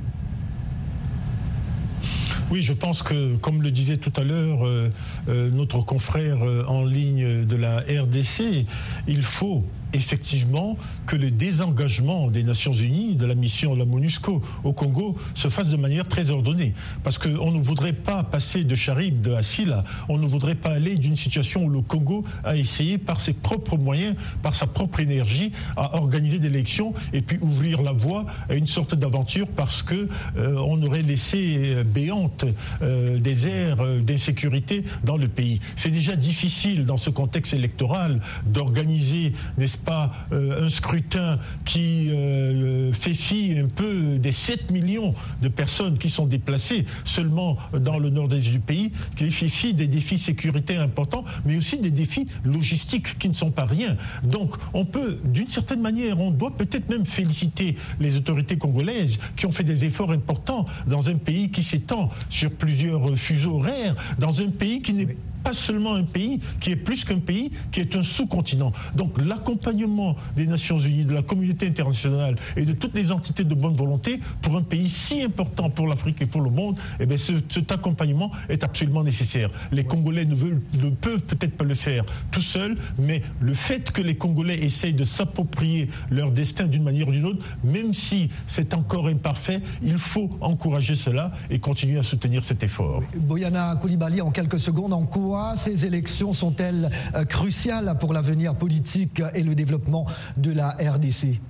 Oui, 2.53 2.61
je 2.61 2.75
pense 2.75 3.03
que, 3.03 3.37
comme 3.37 3.63
le 3.63 3.71
disait 3.71 3.97
tout 3.97 4.13
à 4.15 4.25
l'heure 4.25 4.67
euh, 4.67 4.91
euh, 5.29 5.51
notre 5.51 5.81
confrère 5.81 6.43
euh, 6.43 6.65
en 6.69 6.85
ligne 6.85 7.47
de 7.47 7.57
la 7.57 7.79
RDC, 7.79 8.67
il 9.09 9.23
faut 9.23 9.65
effectivement 9.93 10.77
que 11.07 11.17
le 11.17 11.31
désengagement 11.31 12.29
des 12.29 12.43
Nations 12.43 12.73
Unies, 12.73 13.17
de 13.17 13.27
la 13.27 13.35
mission 13.35 13.75
la 13.75 13.85
MONUSCO 13.85 14.43
au 14.65 14.73
Congo, 14.73 15.17
se 15.35 15.49
fasse 15.49 15.71
de 15.71 15.77
manière 15.77 16.09
très 16.09 16.31
ordonnée. 16.31 16.75
Parce 17.03 17.19
qu'on 17.19 17.51
ne 17.51 17.63
voudrait 17.63 17.93
pas 17.93 18.23
passer 18.23 18.65
de 18.65 18.75
Charib 18.75 19.29
à 19.37 19.43
Silla, 19.43 19.85
on 20.09 20.19
ne 20.19 20.27
voudrait 20.27 20.55
pas 20.55 20.71
aller 20.71 20.97
d'une 20.97 21.17
situation 21.17 21.65
où 21.65 21.71
le 21.71 21.81
Congo 21.81 22.25
a 22.45 22.57
essayé 22.57 22.99
par 22.99 23.21
ses 23.21 23.33
propres 23.33 23.77
moyens, 23.77 24.17
par 24.43 24.55
sa 24.55 24.67
propre 24.67 25.01
énergie, 25.01 25.53
à 25.77 25.97
organiser 25.97 26.39
des 26.39 26.49
élections 26.49 26.95
et 27.13 27.23
puis 27.23 27.39
ouvrir 27.41 27.83
la 27.83 27.93
voie 27.93 28.27
à 28.49 28.55
une 28.55 28.67
sorte 28.67 28.95
d'aventure 28.95 29.47
parce 29.49 29.83
que 29.83 30.09
euh, 30.37 30.57
on 30.67 30.83
aurait 30.83 31.03
laissé 31.03 31.83
béante 31.85 32.45
euh, 32.83 33.19
des 33.19 33.49
airs 33.49 33.81
euh, 33.81 34.01
d'insécurité 34.01 34.85
dans 35.05 35.17
le 35.17 35.29
pays. 35.29 35.61
C'est 35.77 35.91
déjà 35.91 36.17
difficile 36.17 36.85
dans 36.85 36.97
ce 36.97 37.11
contexte 37.11 37.55
électoral 37.55 38.21
d'organiser, 38.47 39.33
n'est-ce 39.59 39.79
pas 39.85 40.13
euh, 40.33 40.65
un 40.65 40.69
scrutin 40.69 41.39
qui 41.65 42.11
euh, 42.11 42.93
fait 42.93 43.15
fi 43.15 43.59
un 43.59 43.69
peu 43.69 44.19
des 44.19 44.33
7 44.33 44.71
millions 44.71 45.15
de 45.41 45.49
personnes 45.49 45.99
qui 45.99 46.11
sont 46.11 46.27
déplacées 46.27 46.87
seulement 47.05 47.57
dans 47.73 47.99
le 47.99 48.11
nord-est 48.11 48.51
du 48.51 48.61
pays, 48.61 48.93
qui 49.17 49.31
fait 49.31 49.49
fi 49.49 49.75
des 49.75 49.87
défis 49.87 50.19
sécuritaires 50.19 50.81
importants, 50.81 51.25
mais 51.45 51.57
aussi 51.57 51.79
des 51.79 51.91
défis 51.91 52.27
logistiques 52.45 53.19
qui 53.19 53.29
ne 53.29 53.35
sont 53.35 53.51
pas 53.51 53.65
rien. 53.65 53.97
Donc 54.23 54.57
on 54.75 54.85
peut, 54.85 55.19
d'une 55.25 55.51
certaine 55.51 55.81
manière, 55.81 56.21
on 56.21 56.31
doit 56.31 56.57
peut-être 56.57 56.89
même 56.89 57.05
féliciter 57.05 57.77
les 58.01 58.17
autorités 58.17 58.57
congolaises 58.57 59.19
qui 59.37 59.47
ont 59.47 59.53
fait 59.53 59.65
des 59.65 59.85
efforts 59.85 60.13
importants 60.13 60.67
dans 60.87 61.09
un 61.09 61.17
pays 61.17 61.51
qui 61.51 61.63
s'étend 61.63 62.11
sur 62.29 62.51
plusieurs 62.51 63.17
fuseaux 63.17 63.57
horaires, 63.57 63.95
dans 64.19 64.41
un 64.41 64.49
pays 64.49 64.83
qui 64.83 64.93
n'est 64.93 65.17
pas 65.43 65.53
seulement 65.53 65.95
un 65.95 66.05
pays 66.05 66.41
qui 66.61 66.71
est 66.71 66.77
plus 66.77 67.05
qu'un 67.05 67.19
pays, 67.19 67.51
qui 67.71 67.81
est 67.81 67.97
un 67.97 68.03
sous-continent. 68.03 68.73
Donc 68.95 69.21
l'accompagnement 69.21 70.17
des 70.37 70.47
Nations 70.47 70.79
Unies, 70.79 71.05
de 71.05 71.15
la 71.15 71.23
communauté 71.23 71.67
internationale 71.67 72.37
et 72.57 72.65
de 72.65 72.73
toutes 72.73 72.95
les 72.95 73.13
entités 73.13 73.45
de 73.45 73.55
bonne 73.55 73.77
volonté 73.77 74.21
pour 74.41 74.57
un 74.57 74.63
pays 74.63 74.89
si 74.89 75.23
important 75.23 75.71
pour 75.71 75.87
l'Afrique 75.87 76.21
et 76.23 76.27
pour 76.27 76.41
le 76.41 76.51
monde, 76.51 76.77
eh 77.01 77.07
bien, 77.07 77.17
cet 77.17 77.73
accompagnement 77.73 78.31
est 78.49 78.65
absolument 78.65 79.03
nécessaire. 79.03 79.51
Les 79.71 79.85
Congolais 79.85 80.25
ne, 80.25 80.35
veulent, 80.35 80.61
ne 80.75 80.91
peuvent 80.91 81.23
peut-être 81.23 81.57
pas 81.57 81.65
le 81.65 81.75
faire 81.75 82.05
tout 82.31 82.41
seuls, 82.41 82.77
mais 82.99 83.23
le 83.41 83.55
fait 83.55 83.91
que 83.91 84.03
les 84.03 84.17
Congolais 84.17 84.59
essayent 84.59 84.93
de 84.95 85.05
s'approprier 85.05 85.89
leur 86.11 86.31
destin 86.31 86.67
d'une 86.67 86.83
manière 86.83 87.09
ou 87.09 87.13
d'une 87.13 87.27
autre, 87.27 87.45
même 87.65 87.95
si 87.95 88.31
c'est 88.47 88.75
encore 88.75 89.09
imparfait, 89.09 89.61
il 89.83 89.99
faut 89.99 90.31
encourager 90.41 90.95
cela 90.95 91.33
et 91.51 91.59
continuer 91.59 91.99
à 91.99 92.03
soutenir 92.03 92.45
cet 92.45 92.63
effort. 92.63 93.03
Boyana 93.17 93.77
Koulibaly, 93.77 94.21
en 94.21 94.31
quelques 94.31 94.61
secondes, 94.61 94.93
en 94.93 95.03
cours 95.03 95.32
ces 95.57 95.87
élections 95.87 96.33
sont-elles 96.33 96.91
euh, 97.15 97.25
cruciales 97.25 97.97
pour 97.99 98.13
l'avenir 98.13 98.55
politique 98.55 99.23
et 99.35 99.43
le 99.43 99.55
développement 99.55 100.07
de 100.37 100.53
la 100.53 100.71
RDC 100.71 101.41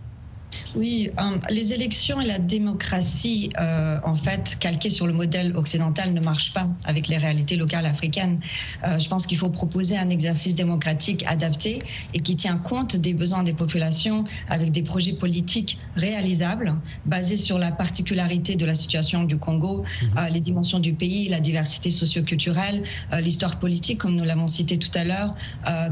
oui, 0.74 1.10
euh, 1.18 1.38
les 1.50 1.72
élections 1.72 2.20
et 2.20 2.24
la 2.24 2.38
démocratie, 2.38 3.50
euh, 3.60 3.98
en 4.04 4.16
fait, 4.16 4.56
calquées 4.58 4.90
sur 4.90 5.06
le 5.06 5.12
modèle 5.12 5.56
occidental, 5.56 6.12
ne 6.12 6.20
marchent 6.20 6.52
pas 6.52 6.68
avec 6.84 7.08
les 7.08 7.18
réalités 7.18 7.56
locales 7.56 7.86
africaines. 7.86 8.40
Euh, 8.84 8.98
je 8.98 9.08
pense 9.08 9.26
qu'il 9.26 9.38
faut 9.38 9.50
proposer 9.50 9.98
un 9.98 10.08
exercice 10.08 10.54
démocratique 10.54 11.24
adapté 11.26 11.82
et 12.14 12.20
qui 12.20 12.36
tient 12.36 12.56
compte 12.56 12.96
des 12.96 13.14
besoins 13.14 13.42
des 13.42 13.52
populations 13.52 14.24
avec 14.48 14.72
des 14.72 14.82
projets 14.82 15.12
politiques 15.12 15.78
réalisables, 15.96 16.74
basés 17.04 17.36
sur 17.36 17.58
la 17.58 17.70
particularité 17.70 18.56
de 18.56 18.64
la 18.64 18.74
situation 18.74 19.24
du 19.24 19.36
Congo, 19.36 19.84
mhm. 20.02 20.32
les 20.32 20.40
dimensions 20.40 20.78
du 20.78 20.94
pays, 20.94 21.28
la 21.28 21.40
diversité 21.40 21.90
socioculturelle, 21.90 22.82
l'histoire 23.20 23.58
politique, 23.58 23.98
comme 23.98 24.14
nous 24.14 24.24
l'avons 24.24 24.48
cité 24.48 24.78
tout 24.78 24.90
à 24.94 25.04
l'heure, 25.04 25.34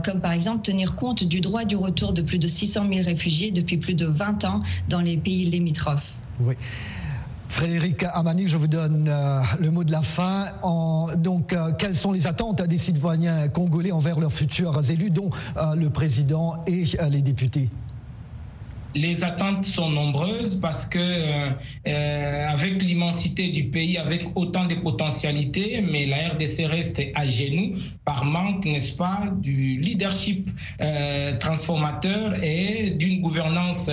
comme 0.04 0.20
par 0.20 0.32
exemple 0.32 0.62
tenir 0.62 0.96
compte 0.96 1.24
du 1.24 1.40
droit 1.40 1.64
du 1.64 1.76
retour 1.76 2.12
de 2.12 2.22
plus 2.22 2.38
de 2.38 2.46
600 2.46 2.86
000 2.88 3.04
réfugiés 3.04 3.50
depuis 3.50 3.76
plus 3.76 3.94
de 3.94 4.06
20 4.06 4.44
ans 4.44 4.49
dans 4.88 5.00
les 5.00 5.16
pays 5.16 5.44
limitrophes. 5.46 6.14
Oui. 6.40 6.54
Frédéric 7.50 8.04
Amani, 8.14 8.46
je 8.46 8.56
vous 8.56 8.68
donne 8.68 9.08
euh, 9.08 9.40
le 9.58 9.72
mot 9.72 9.82
de 9.82 9.90
la 9.90 10.02
fin. 10.02 10.46
donc, 11.16 11.52
euh, 11.52 11.72
quelles 11.76 11.96
sont 11.96 12.12
les 12.12 12.28
attentes 12.28 12.62
des 12.62 12.78
citoyens 12.78 13.48
congolais 13.48 13.90
envers 13.90 14.20
leurs 14.20 14.32
futurs 14.32 14.80
élus, 14.88 15.10
dont 15.10 15.30
euh, 15.56 15.74
le 15.74 15.90
président 15.90 16.62
et 16.68 16.84
les 17.10 17.22
députés? 17.22 17.68
Les 18.94 19.24
attentes 19.24 19.64
sont 19.64 19.88
nombreuses 19.90 20.60
parce 20.60 20.84
que 20.84 20.98
euh, 20.98 21.50
euh, 21.86 22.48
avec 22.48 22.82
l'immensité 22.82 23.48
du 23.48 23.64
pays, 23.70 23.98
avec 23.98 24.22
autant 24.36 24.66
de 24.66 24.74
potentialités, 24.74 25.80
mais 25.80 26.06
la 26.06 26.28
RDC 26.30 26.66
reste 26.66 27.02
à 27.14 27.24
genoux 27.26 27.74
par 28.04 28.24
manque, 28.24 28.64
n'est-ce 28.64 28.92
pas, 28.92 29.32
du 29.38 29.78
leadership 29.78 30.50
euh, 30.80 31.36
transformateur 31.38 32.42
et 32.42 32.90
d'une 32.90 33.20
gouvernance 33.20 33.90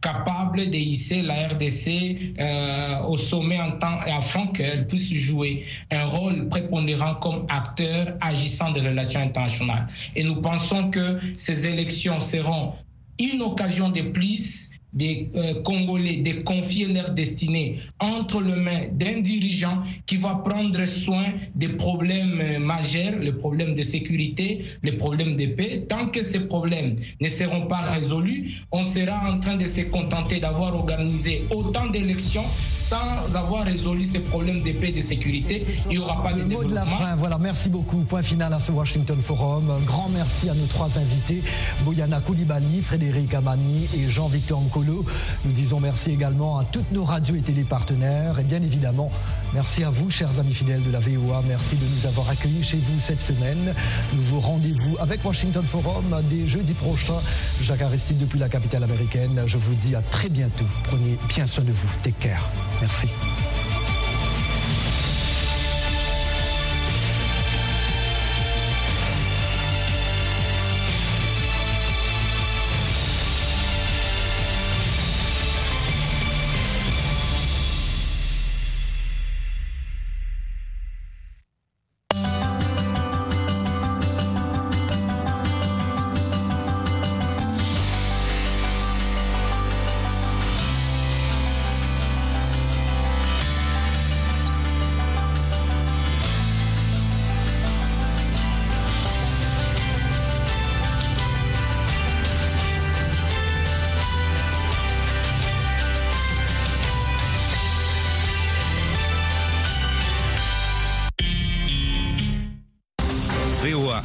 capable 0.00 0.70
de 0.70 1.26
la 1.26 1.48
RDC 1.48 3.04
au 3.08 3.16
sommet 3.16 3.60
en 3.60 3.72
temps 3.72 3.98
et 4.06 4.12
afin 4.12 4.46
qu'elle 4.46 4.86
puisse 4.86 5.12
jouer 5.12 5.64
un 5.90 6.04
rôle 6.04 6.48
prépondérant 6.48 7.16
comme 7.16 7.44
acteur 7.48 8.06
agissant 8.20 8.70
des 8.70 8.80
relations 8.80 9.20
internationales. 9.20 9.88
Et 10.14 10.22
nous 10.22 10.40
pensons 10.40 10.90
que 10.90 11.18
ces 11.36 11.66
élections 11.66 12.20
seront 12.20 12.74
une 13.18 13.42
occasion 13.42 13.90
de 13.90 14.02
plus 14.02 14.70
des 14.92 15.30
euh, 15.36 15.62
Congolais 15.62 16.18
de 16.18 16.42
confier 16.42 16.86
leur 16.86 17.10
destinée 17.10 17.78
entre 18.00 18.40
les 18.40 18.56
mains 18.56 18.86
d'un 18.92 19.20
dirigeant 19.20 19.82
qui 20.06 20.16
va 20.16 20.36
prendre 20.36 20.82
soin 20.84 21.26
des 21.54 21.68
problèmes 21.68 22.40
euh, 22.40 22.58
majeurs, 22.58 23.18
les 23.20 23.32
problèmes 23.32 23.74
de 23.74 23.82
sécurité, 23.82 24.64
les 24.82 24.92
problèmes 24.92 25.36
de 25.36 25.46
paix. 25.46 25.84
Tant 25.88 26.06
que 26.06 26.22
ces 26.22 26.40
problèmes 26.40 26.96
ne 27.20 27.28
seront 27.28 27.66
pas 27.66 27.80
résolus, 27.80 28.62
on 28.72 28.82
sera 28.82 29.30
en 29.30 29.38
train 29.38 29.56
de 29.56 29.64
se 29.64 29.82
contenter 29.82 30.40
d'avoir 30.40 30.74
organisé 30.74 31.44
autant 31.50 31.86
d'élections 31.86 32.44
sans 32.72 33.36
avoir 33.36 33.64
résolu 33.64 34.02
ces 34.02 34.20
problèmes 34.20 34.62
de 34.62 34.72
paix 34.72 34.88
et 34.88 34.92
de 34.92 35.00
sécurité. 35.02 35.66
Il 35.90 35.98
n'y 35.98 35.98
aura 35.98 36.22
pas 36.22 36.32
de 36.32 36.42
développement. 36.42 36.68
De 36.68 36.74
la 36.74 36.86
fin, 36.86 37.16
voilà, 37.16 37.38
merci 37.38 37.68
beaucoup. 37.68 37.98
Point 38.04 38.22
final 38.22 38.52
à 38.52 38.60
ce 38.60 38.72
Washington 38.72 39.18
Forum. 39.22 39.70
Un 39.70 39.84
grand 39.84 40.08
merci 40.08 40.48
à 40.48 40.54
nos 40.54 40.66
trois 40.66 40.98
invités, 40.98 41.42
Boyana 41.84 42.20
Koulibaly, 42.20 42.80
Frédéric 42.82 43.34
Amani 43.34 43.86
et 43.94 44.10
Jean-Victor 44.10 44.58
nous 44.84 45.52
disons 45.52 45.80
merci 45.80 46.10
également 46.10 46.58
à 46.58 46.64
toutes 46.64 46.90
nos 46.92 47.04
radios 47.04 47.34
et 47.34 47.40
télépartenaires 47.40 48.38
et 48.38 48.44
bien 48.44 48.62
évidemment, 48.62 49.10
merci 49.54 49.84
à 49.84 49.90
vous, 49.90 50.10
chers 50.10 50.38
amis 50.38 50.54
fidèles 50.54 50.82
de 50.82 50.90
la 50.90 51.00
VOA. 51.00 51.42
Merci 51.46 51.76
de 51.76 51.86
nous 51.86 52.06
avoir 52.06 52.28
accueillis 52.28 52.62
chez 52.62 52.78
vous 52.78 52.98
cette 52.98 53.20
semaine. 53.20 53.74
Nous 54.14 54.22
vous 54.22 54.40
rendez-vous 54.40 54.96
avec 55.00 55.24
Washington 55.24 55.64
Forum 55.64 56.16
dès 56.30 56.46
jeudi 56.46 56.74
prochain. 56.74 57.20
Jacques 57.60 57.82
Aristide 57.82 58.18
depuis 58.18 58.38
la 58.38 58.48
capitale 58.48 58.84
américaine. 58.84 59.42
Je 59.46 59.58
vous 59.58 59.74
dis 59.74 59.94
à 59.94 60.02
très 60.02 60.28
bientôt. 60.28 60.66
Prenez 60.84 61.18
bien 61.28 61.46
soin 61.46 61.64
de 61.64 61.72
vous. 61.72 61.88
Take 62.02 62.16
care. 62.20 62.50
Merci. 62.80 63.08